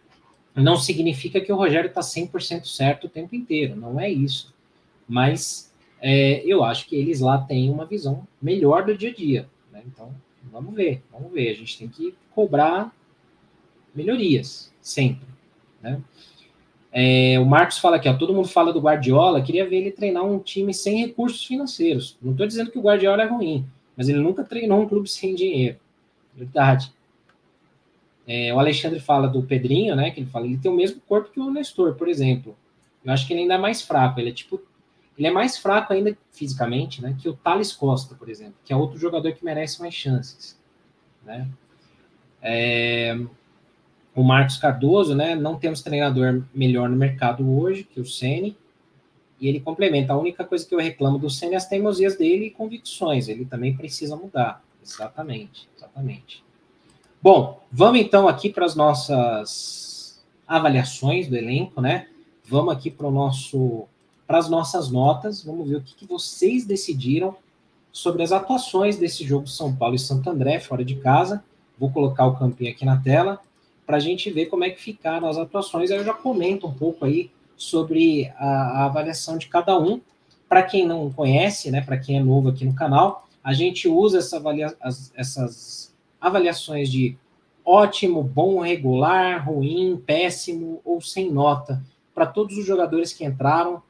[0.55, 4.53] Não significa que o Rogério está 100% certo o tempo inteiro, não é isso.
[5.07, 9.49] Mas é, eu acho que eles lá têm uma visão melhor do dia a dia.
[9.71, 9.83] Né?
[9.85, 10.13] Então,
[10.51, 11.51] vamos ver, vamos ver.
[11.51, 12.93] A gente tem que cobrar
[13.93, 15.27] melhorias, sempre.
[15.81, 16.01] Né?
[16.93, 20.25] É, o Marcos fala aqui, ó, todo mundo fala do Guardiola, queria ver ele treinar
[20.25, 22.17] um time sem recursos financeiros.
[22.21, 23.65] Não estou dizendo que o Guardiola é ruim,
[23.95, 25.77] mas ele nunca treinou um clube sem dinheiro.
[26.35, 26.93] Verdade.
[28.27, 30.11] É, o Alexandre fala do Pedrinho, né?
[30.11, 32.55] Que ele fala, ele tem o mesmo corpo que o Nestor, por exemplo.
[33.03, 34.19] Eu acho que ele ainda é mais fraco.
[34.19, 34.61] Ele é tipo,
[35.17, 37.15] ele é mais fraco ainda fisicamente, né?
[37.19, 40.57] Que o Thales Costa, por exemplo, que é outro jogador que merece mais chances,
[41.25, 41.47] né?
[42.41, 43.19] É,
[44.15, 45.35] o Marcos Cardoso, né?
[45.35, 48.57] Não temos treinador melhor no mercado hoje que o Ceni.
[49.39, 50.13] E ele complementa.
[50.13, 53.27] A única coisa que eu reclamo do Ceni é as teimosias dele e convicções.
[53.27, 54.63] Ele também precisa mudar.
[54.83, 56.43] Exatamente, exatamente.
[57.21, 62.07] Bom, vamos então aqui para as nossas avaliações do elenco, né?
[62.45, 63.87] Vamos aqui para o nosso
[64.27, 65.43] para as nossas notas.
[65.43, 67.35] Vamos ver o que, que vocês decidiram
[67.91, 71.43] sobre as atuações desse jogo São Paulo e Santo André fora de casa.
[71.77, 73.39] Vou colocar o campinho aqui na tela
[73.91, 75.91] para a gente ver como é que ficaram as atuações.
[75.91, 79.99] Aí eu já comento um pouco aí sobre a, a avaliação de cada um.
[80.47, 84.19] Para quem não conhece, né, para quem é novo aqui no canal, a gente usa
[84.19, 87.17] essa avalia, as, essas avaliações de
[87.65, 91.83] ótimo, bom, regular, ruim, péssimo ou sem nota
[92.15, 93.83] para todos os jogadores que entraram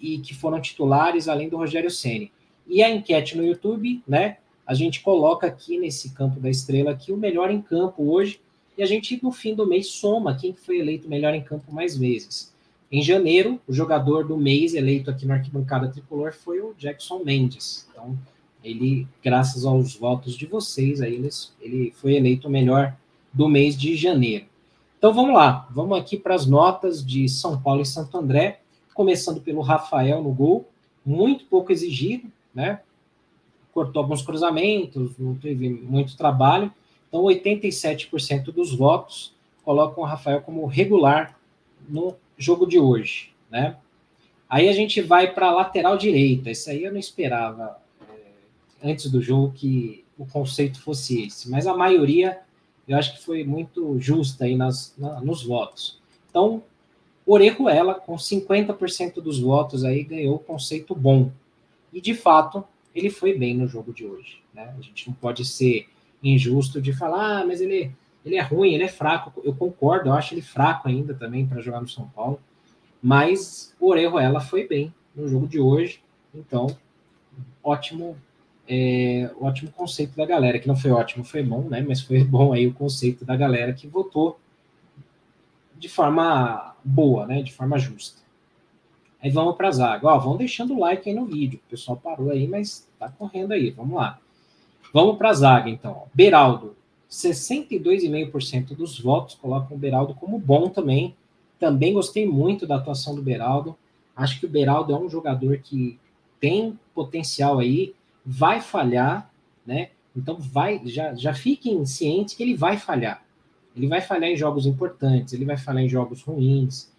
[0.00, 2.32] e que foram titulares, além do Rogério Ceni.
[2.66, 4.38] E a enquete no YouTube, né?
[4.66, 8.40] A gente coloca aqui nesse campo da estrela aqui o melhor em campo hoje
[8.76, 11.96] e a gente, no fim do mês, soma quem foi eleito melhor em campo mais
[11.96, 12.52] vezes.
[12.90, 17.86] Em janeiro, o jogador do mês eleito aqui na arquibancada tricolor foi o Jackson Mendes.
[17.90, 18.18] Então,
[18.62, 21.28] ele, graças aos votos de vocês, aí ele,
[21.60, 22.96] ele foi eleito o melhor
[23.32, 24.44] do mês de janeiro.
[24.98, 28.60] Então vamos lá, vamos aqui para as notas de São Paulo e Santo André,
[28.94, 30.68] começando pelo Rafael no gol,
[31.04, 32.80] muito pouco exigido, né?
[33.72, 36.70] Cortou alguns cruzamentos, não teve muito trabalho,
[37.12, 41.38] então, 87% dos votos colocam o Rafael como regular
[41.86, 43.76] no jogo de hoje, né?
[44.48, 46.50] Aí a gente vai para a lateral direita.
[46.50, 51.66] Isso aí eu não esperava é, antes do jogo que o conceito fosse esse, mas
[51.66, 52.40] a maioria
[52.88, 56.00] eu acho que foi muito justa aí nas, na, nos votos.
[56.30, 56.62] Então,
[57.26, 61.30] Orejuela, com 50% dos votos aí, ganhou o conceito bom.
[61.92, 64.42] E, de fato, ele foi bem no jogo de hoje.
[64.52, 64.74] Né?
[64.76, 65.88] A gente não pode ser
[66.22, 67.90] injusto de falar, ah, mas ele,
[68.24, 69.32] ele é ruim, ele é fraco.
[69.44, 72.40] Eu concordo, eu acho ele fraco ainda também para jogar no São Paulo.
[73.02, 76.00] Mas o ela foi bem no jogo de hoje.
[76.34, 76.76] Então,
[77.62, 78.16] ótimo
[78.68, 81.84] é, ótimo conceito da galera, que não foi ótimo, foi bom, né?
[81.86, 84.38] Mas foi bom aí o conceito da galera que votou
[85.76, 87.42] de forma boa, né?
[87.42, 88.22] De forma justa.
[89.20, 90.06] Aí vamos para a zaga.
[90.06, 91.60] Ó, vão deixando o like aí no vídeo.
[91.66, 93.70] O pessoal parou aí, mas tá correndo aí.
[93.70, 94.18] Vamos lá.
[94.92, 96.04] Vamos para a zaga, então.
[96.12, 96.76] Beraldo,
[97.10, 101.16] 62,5% dos votos colocam o Beraldo como bom também.
[101.58, 103.76] Também gostei muito da atuação do Beraldo.
[104.14, 105.98] Acho que o Beraldo é um jogador que
[106.40, 109.30] tem potencial aí, vai falhar,
[109.64, 109.90] né?
[110.14, 113.24] Então vai, já, já fiquem cientes que ele vai falhar.
[113.74, 116.92] Ele vai falhar em jogos importantes, ele vai falhar em jogos ruins.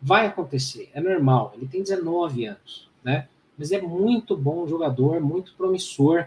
[0.00, 1.52] Vai acontecer, é normal.
[1.56, 3.28] Ele tem 19 anos, né?
[3.56, 6.26] Mas é muito bom jogador, muito promissor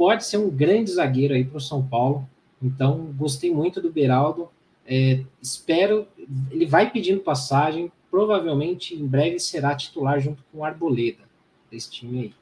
[0.00, 2.26] pode ser um grande zagueiro aí para o São Paulo.
[2.62, 4.48] Então, gostei muito do Beraldo.
[4.86, 6.08] É, espero.
[6.50, 7.92] Ele vai pedindo passagem.
[8.10, 11.22] Provavelmente em breve será titular junto com o Arboleda
[11.70, 12.34] desse time aí.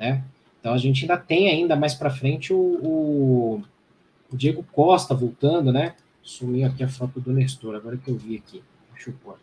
[0.00, 0.24] Né?
[0.58, 3.62] Então a gente ainda tem ainda mais para frente o,
[4.30, 5.94] o, Diego Costa voltando, né?
[6.22, 8.62] Sumiu aqui a foto do Nestor, agora que eu vi aqui.
[8.94, 9.38] Deixa eu pôr.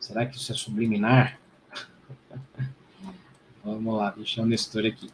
[0.00, 1.38] Será que isso é subliminar?
[3.62, 5.10] Vamos lá, deixar o Nestor aqui.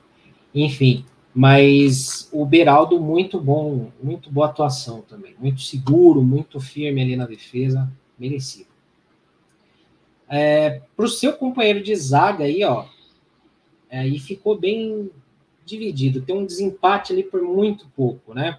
[0.54, 1.04] Enfim,
[1.36, 5.34] Mas o Beraldo, muito bom, muito boa atuação também.
[5.38, 8.70] Muito seguro, muito firme ali na defesa, merecido.
[10.26, 12.86] É, Para o seu companheiro de zaga aí, ó,
[13.90, 15.10] aí ficou bem
[15.62, 16.22] dividido.
[16.22, 18.58] Tem um desempate ali por muito pouco, né?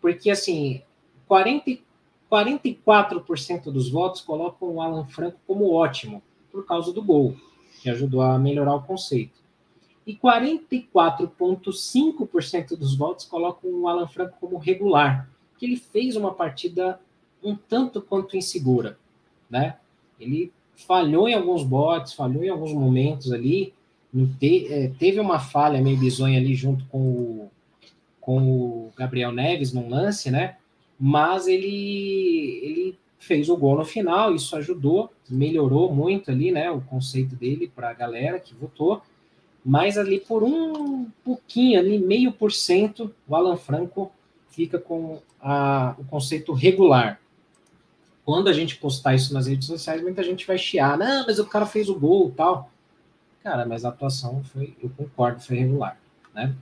[0.00, 0.80] Porque, assim,
[1.26, 1.76] 40,
[2.30, 7.34] 44% dos votos colocam o Alan Franco como ótimo, por causa do gol,
[7.82, 9.41] que ajudou a melhorar o conceito
[10.06, 15.28] e 44,5% dos votos colocam o Alan Franco como regular,
[15.58, 17.00] que ele fez uma partida
[17.42, 18.96] um tanto quanto insegura,
[19.50, 19.76] né?
[20.18, 23.74] Ele falhou em alguns botes, falhou em alguns momentos ali,
[24.70, 27.50] é, teve uma falha meio bizonha ali junto com o,
[28.20, 30.56] com o Gabriel Neves num lance, né?
[30.98, 36.70] Mas ele, ele fez o gol no final, isso ajudou, melhorou muito ali, né?
[36.70, 39.02] O conceito dele para a galera que votou
[39.64, 44.10] mas ali por um pouquinho, ali meio por cento, o Alan Franco
[44.50, 47.20] fica com a, o conceito regular.
[48.24, 51.46] Quando a gente postar isso nas redes sociais, muita gente vai chiar, não, mas o
[51.46, 52.70] cara fez o gol tal.
[53.42, 55.98] Cara, mas a atuação foi, eu concordo, foi regular,
[56.32, 56.54] né?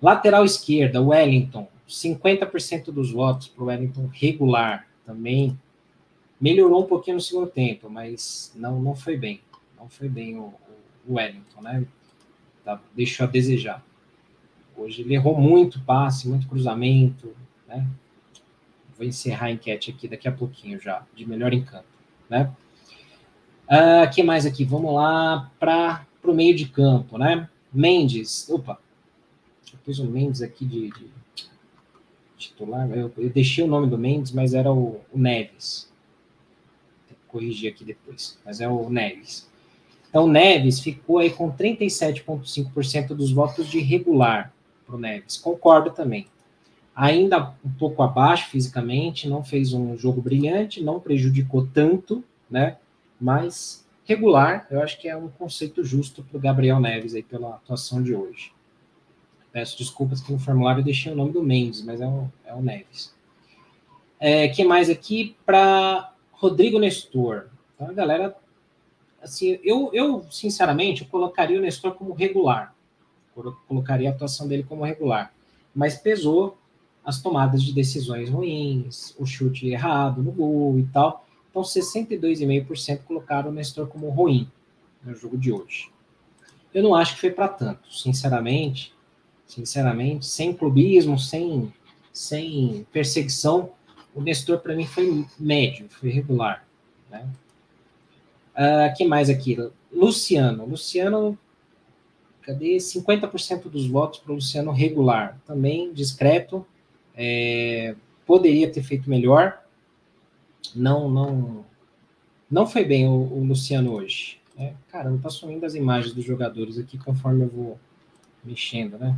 [0.00, 5.58] Lateral esquerda, Wellington, 50% dos votos para o Wellington regular também.
[6.40, 9.40] Melhorou um pouquinho no segundo tempo, mas não, não foi bem.
[9.76, 10.52] Não foi bem o,
[11.06, 11.84] o Wellington, né?
[12.64, 12.80] Tá?
[12.94, 13.84] deixou a desejar.
[14.76, 17.34] Hoje ele errou muito passe, muito cruzamento,
[17.68, 17.86] né?
[18.96, 21.86] Vou encerrar a enquete aqui daqui a pouquinho já, de melhor em campo,
[22.28, 22.52] né?
[23.64, 24.64] Uh, que mais aqui?
[24.64, 27.48] Vamos lá para o meio de campo, né?
[27.72, 28.78] Mendes, opa,
[29.72, 31.10] eu pus o Mendes aqui de, de
[32.36, 35.90] titular, eu, eu, deixei o nome do Mendes, mas era o, o Neves.
[37.08, 39.48] Vou corrigir aqui depois, mas é o Neves.
[40.14, 44.54] Então, Neves ficou aí com 37,5% dos votos de regular
[44.86, 45.36] para o Neves.
[45.36, 46.28] Concordo também.
[46.94, 52.76] Ainda um pouco abaixo fisicamente, não fez um jogo brilhante, não prejudicou tanto, né?
[53.20, 57.56] Mas regular, eu acho que é um conceito justo para o Gabriel Neves aí pela
[57.56, 58.52] atuação de hoje.
[59.50, 62.54] Peço desculpas que no formulário eu deixei o nome do Mendes, mas é o, é
[62.54, 63.12] o Neves.
[64.20, 67.46] É, que mais aqui para Rodrigo Nestor?
[67.74, 68.43] Então a galera
[69.24, 72.74] assim, eu, eu sinceramente eu colocaria o Nestor como regular,
[73.36, 75.34] eu colocaria a atuação dele como regular,
[75.74, 76.56] mas pesou
[77.04, 81.26] as tomadas de decisões ruins, o chute errado no gol e tal.
[81.50, 84.50] Então, 62,5% colocaram o Nestor como ruim
[85.02, 85.90] no jogo de hoje.
[86.72, 88.94] Eu não acho que foi para tanto, sinceramente.
[89.46, 91.72] Sinceramente, sem clubismo, sem,
[92.12, 93.70] sem perseguição,
[94.14, 96.66] o Nestor para mim foi médio, foi regular.
[97.10, 97.28] Né?
[98.54, 99.56] Uh, que mais aqui?
[99.92, 100.64] Luciano.
[100.64, 101.38] Luciano,
[102.42, 102.76] cadê?
[102.76, 105.38] 50% dos votos para o Luciano regular.
[105.46, 106.64] Também discreto.
[107.16, 107.94] É,
[108.26, 109.62] poderia ter feito melhor.
[110.74, 111.64] Não, não,
[112.50, 114.40] não foi bem o, o Luciano hoje.
[114.56, 117.78] É, caramba, tá sumindo as imagens dos jogadores aqui conforme eu vou
[118.44, 119.16] mexendo, né?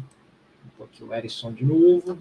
[0.76, 2.18] Vou aqui o Erisson de novo.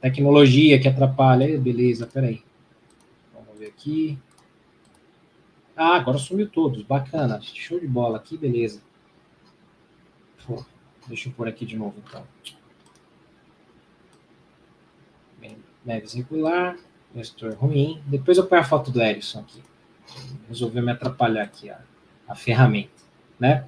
[0.00, 1.58] Tecnologia que atrapalha.
[1.58, 2.42] Beleza, peraí.
[3.34, 4.18] Vamos ver aqui.
[5.76, 6.82] Ah, agora sumiu todos.
[6.82, 7.38] Bacana.
[7.42, 8.80] Show de bola aqui, beleza.
[10.46, 10.64] Pô,
[11.06, 12.24] deixa eu pôr aqui de novo, então.
[15.84, 16.76] Neves regular,
[17.14, 18.02] Nestor ruim.
[18.06, 19.62] Depois eu ponho a foto do Erisson aqui.
[20.48, 21.80] Resolveu me atrapalhar aqui a,
[22.26, 22.90] a ferramenta,
[23.38, 23.66] né?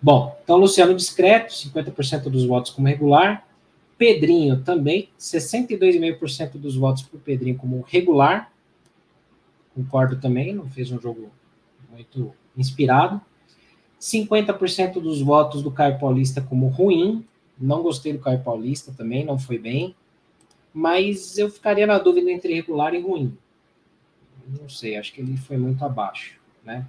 [0.00, 3.46] Bom, então Luciano discreto, 50% dos votos como regular.
[3.96, 8.51] Pedrinho também, 62,5% dos votos para o Pedrinho como regular
[9.74, 11.30] concordo também, não fez um jogo
[11.90, 13.20] muito inspirado.
[14.00, 17.24] 50% dos votos do Caio Paulista como ruim,
[17.58, 19.94] não gostei do Caio Paulista também, não foi bem,
[20.74, 23.36] mas eu ficaria na dúvida entre regular e ruim.
[24.60, 26.86] Não sei, acho que ele foi muito abaixo, né?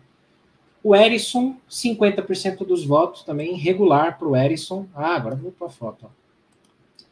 [0.84, 4.86] O Erisson, 50% dos votos também regular para o Erisson.
[4.94, 6.12] Ah, agora para a foto.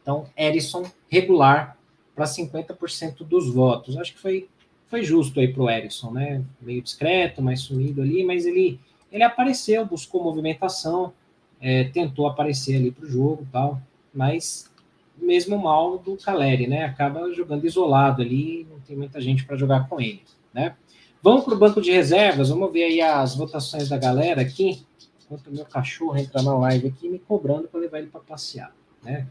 [0.02, 1.78] Então, Erisson regular
[2.14, 3.96] para 50% dos votos.
[3.96, 4.48] Acho que foi
[4.92, 6.44] foi justo aí para o Erisson, né?
[6.60, 8.78] Meio discreto, mais sumido ali, mas ele,
[9.10, 11.14] ele apareceu, buscou movimentação,
[11.58, 13.80] é, tentou aparecer ali para o jogo tal,
[14.12, 14.70] mas
[15.16, 16.84] mesmo mal do Caleri, né?
[16.84, 20.20] Acaba jogando isolado ali, não tem muita gente para jogar com ele,
[20.52, 20.76] né?
[21.22, 24.84] Vamos para o banco de reservas, vamos ver aí as votações da galera aqui,
[25.24, 28.76] enquanto o meu cachorro entra na live aqui me cobrando para levar ele para passear,
[29.02, 29.26] né?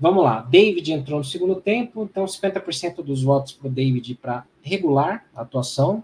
[0.00, 4.46] Vamos lá, David entrou no segundo tempo, então 50% dos votos para o David para
[4.62, 6.02] regular a atuação.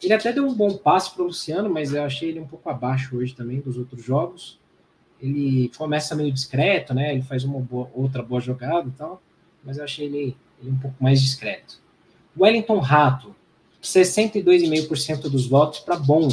[0.00, 2.70] Ele até deu um bom passe para o Luciano, mas eu achei ele um pouco
[2.70, 4.60] abaixo hoje também dos outros jogos.
[5.20, 7.12] ele começa meio discreto, né?
[7.12, 9.20] Ele faz uma boa, outra boa jogada e tal,
[9.64, 11.80] mas eu achei ele, ele um pouco mais discreto.
[12.38, 13.34] Wellington Rato,
[13.82, 16.28] 62,5% dos votos para bom.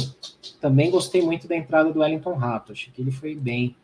[0.60, 2.70] Também gostei muito da entrada do Wellington Rato.
[2.70, 3.74] Achei que ele foi bem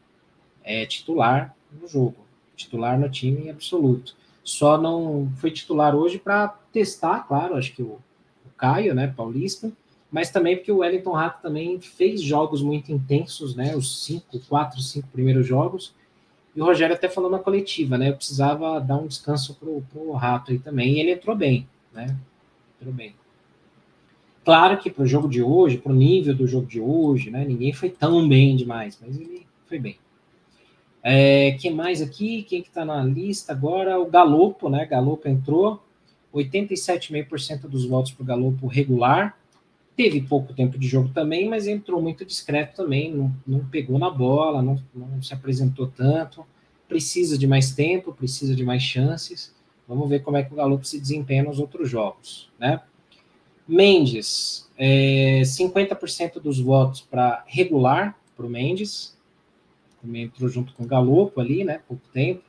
[0.63, 2.17] é, titular no jogo,
[2.63, 4.17] titular no time absoluto.
[4.43, 7.99] Só não foi titular hoje para testar, claro, acho que o,
[8.47, 9.73] o Caio, né, paulista,
[10.13, 13.75] mas também porque o Wellington Rato também fez jogos muito intensos, né?
[13.75, 15.95] Os cinco, quatro, cinco primeiros jogos.
[16.55, 18.11] E o Rogério até falou na coletiva, né?
[18.11, 20.97] Eu precisava dar um descanso pro, pro Rato aí também.
[20.97, 22.15] E ele entrou bem, né?
[22.79, 23.15] Entrou bem.
[24.45, 27.43] Claro que para o jogo de hoje, para o nível do jogo de hoje, né?
[27.47, 29.97] Ninguém foi tão bem demais, mas ele foi bem.
[31.03, 32.43] É, quem mais aqui?
[32.45, 34.01] Quem que está na lista agora?
[34.01, 34.87] O Galopo, né?
[34.87, 35.83] Galopo entrou.
[36.35, 39.37] 87,5% dos votos para o Galopo regular.
[39.97, 44.09] Teve pouco tempo de jogo também, mas entrou muito discreto também, não, não pegou na
[44.09, 46.47] bola, não, não se apresentou tanto.
[46.89, 49.55] Precisa de mais tempo, precisa de mais chances.
[49.87, 52.81] Vamos ver como é que o Galo se desempenha nos outros jogos, né?
[53.69, 59.17] Mendes, é, 50% dos votos para regular para o Mendes,
[60.03, 61.81] também entrou junto com o Galopo ali, né?
[61.87, 62.43] Pouco tempo.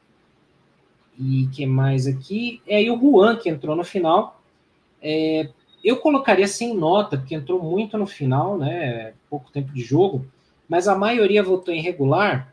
[1.18, 2.62] E que mais aqui?
[2.68, 4.42] É aí o Juan que entrou no final.
[5.02, 5.50] É,
[5.84, 9.14] eu colocaria sem nota, porque entrou muito no final, né?
[9.30, 10.26] Pouco tempo de jogo,
[10.68, 12.52] mas a maioria votou em regular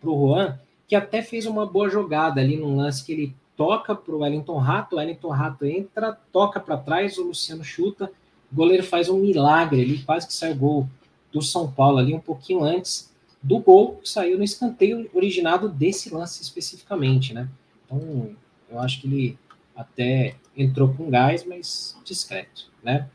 [0.00, 0.58] para o Juan,
[0.88, 4.56] que até fez uma boa jogada ali num lance que ele toca para o Wellington
[4.56, 8.10] Rato, o Wellington Rato entra, toca para trás, o Luciano chuta,
[8.50, 10.88] o goleiro faz um milagre ali, quase que sai gol
[11.30, 13.09] do São Paulo ali um pouquinho antes
[13.42, 17.48] do gol que saiu no escanteio originado desse lance especificamente, né?
[17.84, 18.30] Então,
[18.70, 19.38] eu acho que ele
[19.74, 23.08] até entrou com gás, mas discreto, né?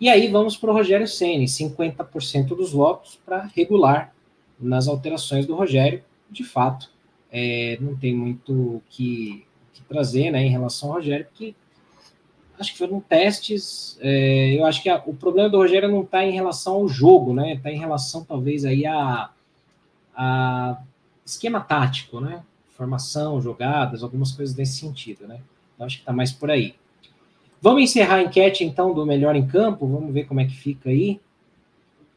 [0.00, 4.14] E aí vamos para o Rogério Ceni, 50% dos votos para regular
[4.58, 6.02] nas alterações do Rogério.
[6.30, 6.90] De fato,
[7.30, 9.44] é, não tem muito que,
[9.74, 11.54] que, trazer né, em relação ao Rogério, porque
[12.58, 13.98] acho que foram testes.
[14.00, 17.34] É, eu acho que a, o problema do Rogério não está em relação ao jogo,
[17.34, 17.54] né?
[17.54, 19.30] Está em relação, talvez, aí a,
[20.22, 20.76] a
[21.24, 22.42] esquema tático, né?
[22.76, 25.40] Formação, jogadas, algumas coisas nesse sentido, né?
[25.74, 26.74] Então, acho que está mais por aí.
[27.62, 29.86] Vamos encerrar a enquete, então, do melhor em campo.
[29.86, 31.18] Vamos ver como é que fica aí.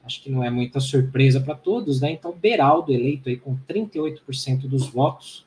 [0.03, 2.11] Acho que não é muita surpresa para todos, né?
[2.11, 5.45] Então, Beraldo eleito aí com 38% dos votos.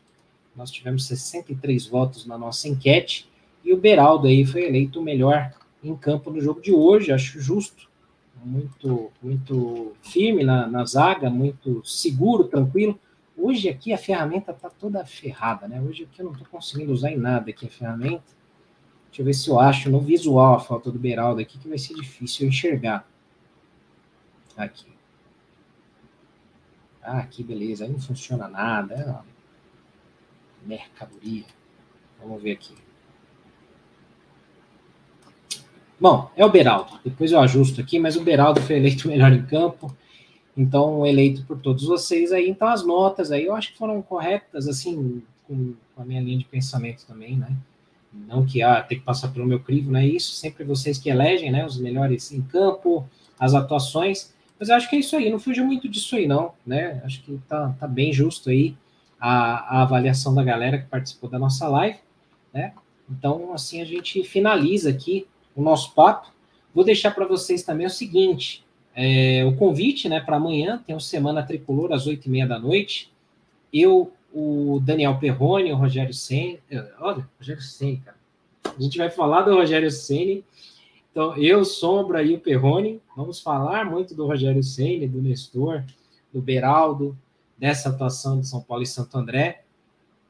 [0.55, 3.29] Nós tivemos 63 votos na nossa enquete.
[3.63, 5.53] E o Beraldo aí foi eleito o melhor
[5.85, 7.13] em campo no jogo de hoje.
[7.13, 7.87] Acho justo.
[8.47, 12.97] Muito, muito firme na, na zaga, muito seguro, tranquilo.
[13.37, 15.83] Hoje aqui a ferramenta está toda ferrada, né?
[15.83, 18.23] Hoje aqui eu não estou conseguindo usar em nada aqui a ferramenta.
[19.07, 21.77] Deixa eu ver se eu acho no visual a falta do Beraldo aqui, que vai
[21.77, 23.05] ser difícil enxergar.
[24.57, 24.93] Aqui.
[27.03, 27.85] Ah, aqui, beleza.
[27.85, 29.25] Aí não funciona nada.
[30.63, 31.47] É mercadoria.
[32.21, 32.86] Vamos ver aqui.
[35.99, 36.99] Bom, é o Beraldo.
[37.05, 39.95] Depois eu ajusto aqui, mas o Beraldo foi eleito melhor em campo
[40.57, 42.49] então eleito por todos vocês aí.
[42.49, 46.45] Então as notas aí eu acho que foram corretas, assim, com, a minha linha de
[46.45, 47.55] pensamento também, né?
[48.13, 51.11] Não que ah, tem que passar pelo meu crivo, não é isso, sempre vocês que
[51.11, 51.67] elegem, né?
[51.67, 53.07] Os melhores em campo,
[53.39, 56.53] as atuações, mas eu acho que é isso aí, não fugiu muito disso aí, não,
[56.67, 57.03] né?
[57.05, 58.75] Acho que tá, tá bem justo aí
[59.21, 61.99] a, a avaliação da galera que participou da nossa live,
[62.55, 62.73] né?
[63.11, 66.29] Então, assim, a gente finaliza aqui o nosso papo.
[66.75, 68.65] Vou deixar para vocês também o seguinte:
[68.95, 72.59] é, o convite né, para amanhã, tem o Semana Tricolor às oito e meia da
[72.59, 73.11] noite.
[73.73, 76.61] Eu, o Daniel Perrone, o Rogério Senni.
[76.71, 78.17] É, olha, Rogério Senni, cara.
[78.65, 80.45] A gente vai falar do Rogério Senni.
[81.11, 85.83] Então, eu, Sombra e o Perrone, vamos falar muito do Rogério Senni, do Nestor,
[86.33, 87.17] do Beraldo,
[87.57, 89.63] dessa atuação de São Paulo e Santo André.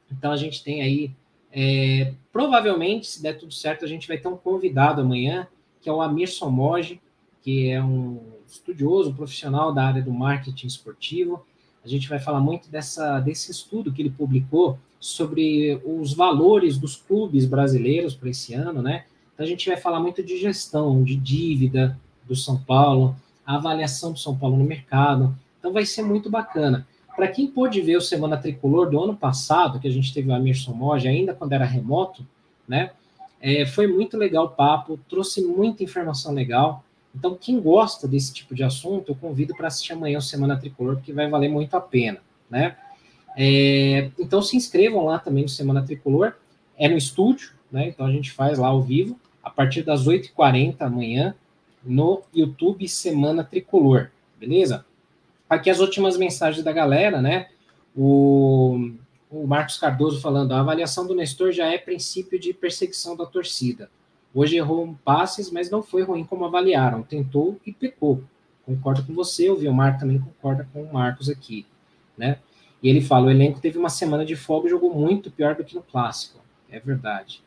[0.09, 1.11] Então, a gente tem aí,
[1.51, 5.47] é, provavelmente, se der tudo certo, a gente vai ter um convidado amanhã,
[5.81, 6.99] que é o Amir Somoge,
[7.41, 11.45] que é um estudioso, profissional da área do marketing esportivo.
[11.83, 16.95] A gente vai falar muito dessa, desse estudo que ele publicou sobre os valores dos
[16.95, 19.05] clubes brasileiros para esse ano, né?
[19.33, 23.15] Então a gente vai falar muito de gestão, de dívida do São Paulo,
[23.45, 25.37] a avaliação do São Paulo no mercado.
[25.59, 26.87] Então vai ser muito bacana.
[27.17, 30.35] Para quem pôde ver o Semana Tricolor do ano passado, que a gente teve o
[30.35, 32.23] Amirson Moja, ainda quando era remoto,
[32.67, 32.91] né?
[33.41, 36.83] É, foi muito legal o papo, trouxe muita informação legal.
[37.15, 40.97] Então, quem gosta desse tipo de assunto, eu convido para assistir amanhã o Semana Tricolor,
[40.97, 42.77] porque vai valer muito a pena, né?
[43.35, 46.33] É, então, se inscrevam lá também no Semana Tricolor,
[46.77, 47.87] é no estúdio, né?
[47.87, 51.33] Então, a gente faz lá ao vivo, a partir das 8h40 amanhã,
[51.83, 54.85] no YouTube Semana Tricolor, beleza?
[55.49, 57.47] Aqui as últimas mensagens da galera, né?
[57.95, 58.91] O,
[59.29, 63.89] o Marcos Cardoso falando, a avaliação do Nestor já é princípio de perseguição da torcida.
[64.33, 67.01] Hoje errou passes, mas não foi ruim como avaliaram.
[67.01, 68.23] Tentou e pecou.
[68.65, 71.65] Concordo com você, o Vilmar também concorda com o Marcos aqui,
[72.17, 72.39] né?
[72.83, 75.63] E ele fala, o elenco teve uma semana de folga e jogou muito pior do
[75.63, 76.39] que no clássico.
[76.69, 77.41] É verdade.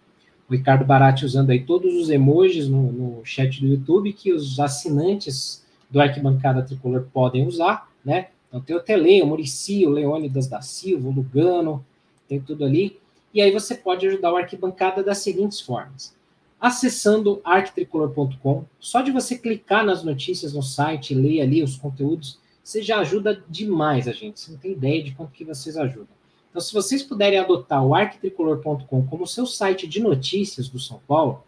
[0.48, 4.58] O Ricardo Barati usando aí todos os emojis no, no chat do YouTube que os
[4.58, 8.28] assinantes do Arquibancada Tricolor podem usar, né?
[8.48, 11.84] Então tem o Tele, o Murici, o Leônidas da Silva, o Lugano,
[12.28, 12.98] tem tudo ali.
[13.32, 16.16] E aí você pode ajudar o Arquibancada das seguintes formas.
[16.60, 22.82] Acessando arquitricolor.com, só de você clicar nas notícias no site, ler ali os conteúdos, você
[22.82, 24.40] já ajuda demais a gente.
[24.40, 26.20] Você não tem ideia de quanto que vocês ajudam.
[26.50, 31.44] Então, se vocês puderem adotar o arquitricolor.com como seu site de notícias do São Paulo,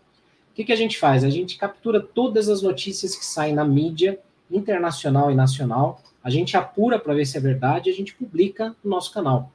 [0.51, 1.25] o que, que a gente faz?
[1.25, 4.19] A gente captura todas as notícias que saem na mídia
[4.51, 8.77] internacional e nacional, a gente apura para ver se é verdade e a gente publica
[8.83, 9.51] no nosso canal.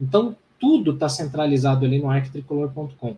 [0.00, 3.16] Então, tudo está centralizado ali no arquitricolor.com.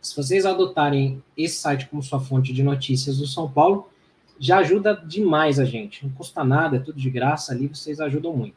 [0.00, 3.88] Se vocês adotarem esse site como sua fonte de notícias do São Paulo,
[4.38, 6.04] já ajuda demais a gente.
[6.04, 8.56] Não custa nada, é tudo de graça ali, vocês ajudam muito.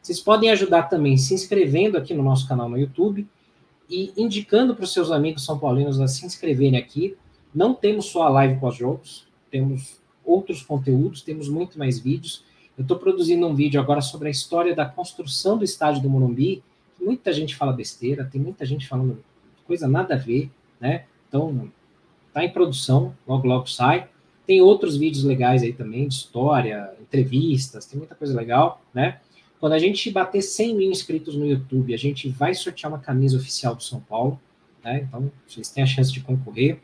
[0.00, 3.26] Vocês podem ajudar também se inscrevendo aqui no nosso canal no YouTube
[3.88, 7.16] e indicando para os seus amigos são paulinos a se inscreverem aqui.
[7.54, 12.44] Não temos só a live pós-jogos, temos outros conteúdos, temos muito mais vídeos.
[12.76, 16.62] Eu estou produzindo um vídeo agora sobre a história da construção do estádio do Morumbi.
[17.00, 19.22] Muita gente fala besteira, tem muita gente falando
[19.64, 21.04] coisa nada a ver, né?
[21.28, 21.70] Então,
[22.28, 24.08] está em produção, logo logo sai.
[24.46, 29.20] Tem outros vídeos legais aí também, de história, entrevistas, tem muita coisa legal, né?
[29.60, 33.36] Quando a gente bater 100 mil inscritos no YouTube, a gente vai sortear uma camisa
[33.36, 34.38] oficial do São Paulo,
[34.82, 35.06] né?
[35.08, 36.80] Então, vocês têm a chance de concorrer.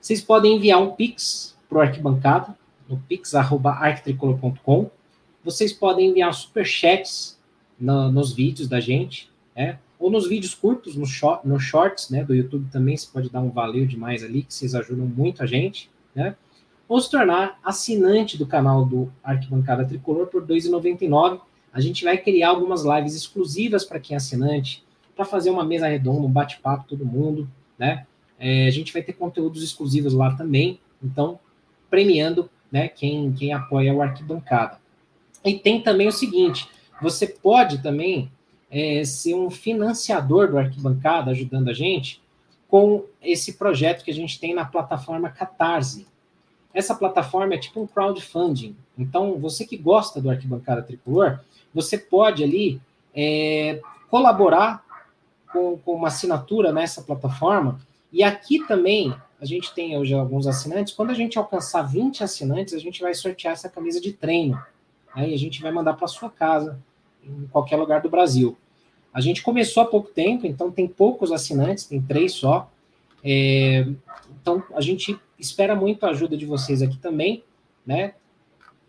[0.00, 2.56] Vocês podem enviar um Pix para o Arquibancada,
[2.88, 4.90] no pix.arquitricolor.com.
[5.44, 7.38] Vocês podem enviar superchats
[7.78, 9.78] no, nos vídeos da gente, né?
[9.98, 12.24] Ou nos vídeos curtos, no, short, no shorts, né?
[12.24, 15.46] Do YouTube também, você pode dar um valeu demais ali, que vocês ajudam muito a
[15.46, 16.36] gente, né?
[16.88, 21.40] Ou se tornar assinante do canal do Arquibancada Tricolor por R$ 2,99
[21.72, 24.84] a gente vai criar algumas lives exclusivas para quem é assinante,
[25.16, 27.48] para fazer uma mesa redonda, um bate-papo todo mundo,
[27.78, 28.06] né?
[28.38, 31.38] É, a gente vai ter conteúdos exclusivos lá também, então
[31.88, 34.80] premiando, né, quem, quem apoia o Arquibancada.
[35.44, 36.68] E tem também o seguinte,
[37.00, 38.30] você pode também
[38.70, 42.22] é, ser um financiador do Arquibancada, ajudando a gente,
[42.68, 46.06] com esse projeto que a gente tem na plataforma Catarse.
[46.72, 48.74] Essa plataforma é tipo um crowdfunding.
[48.96, 51.40] Então, você que gosta do Arquibancada Tricolor,
[51.74, 52.80] você pode ali
[53.14, 54.82] é, colaborar
[55.52, 57.78] com, com, uma assinatura nessa plataforma.
[58.10, 60.94] E aqui também, a gente tem hoje alguns assinantes.
[60.94, 64.58] Quando a gente alcançar 20 assinantes, a gente vai sortear essa camisa de treino.
[65.16, 66.80] E a gente vai mandar para sua casa,
[67.24, 68.56] em qualquer lugar do Brasil.
[69.12, 72.70] A gente começou há pouco tempo, então tem poucos assinantes, tem três só.
[73.22, 73.86] É,
[74.40, 77.44] então a gente espera muito a ajuda de vocês aqui também,
[77.86, 78.14] né?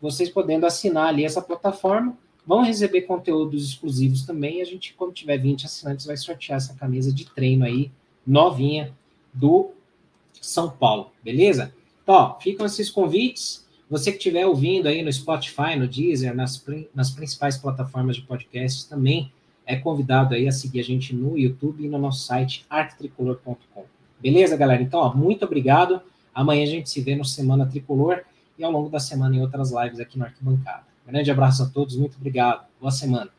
[0.01, 4.61] Vocês podendo assinar ali essa plataforma vão receber conteúdos exclusivos também.
[4.61, 7.91] A gente, quando tiver 20 assinantes, vai sortear essa camisa de treino aí,
[8.25, 8.93] novinha,
[9.33, 9.71] do
[10.41, 11.73] São Paulo, beleza?
[12.03, 13.62] Então, ó, ficam esses convites.
[13.89, 16.63] Você que estiver ouvindo aí no Spotify, no Deezer, nas,
[16.95, 19.31] nas principais plataformas de podcast, também
[19.65, 23.85] é convidado aí a seguir a gente no YouTube e no nosso site arquitricolor.com.
[24.19, 24.81] Beleza, galera?
[24.81, 26.01] Então, ó, muito obrigado.
[26.33, 28.21] Amanhã a gente se vê no Semana Tricolor
[28.57, 30.83] e ao longo da semana em outras lives aqui no Arquibancada.
[31.05, 32.65] Grande abraço a todos, muito obrigado.
[32.79, 33.29] Boa semana.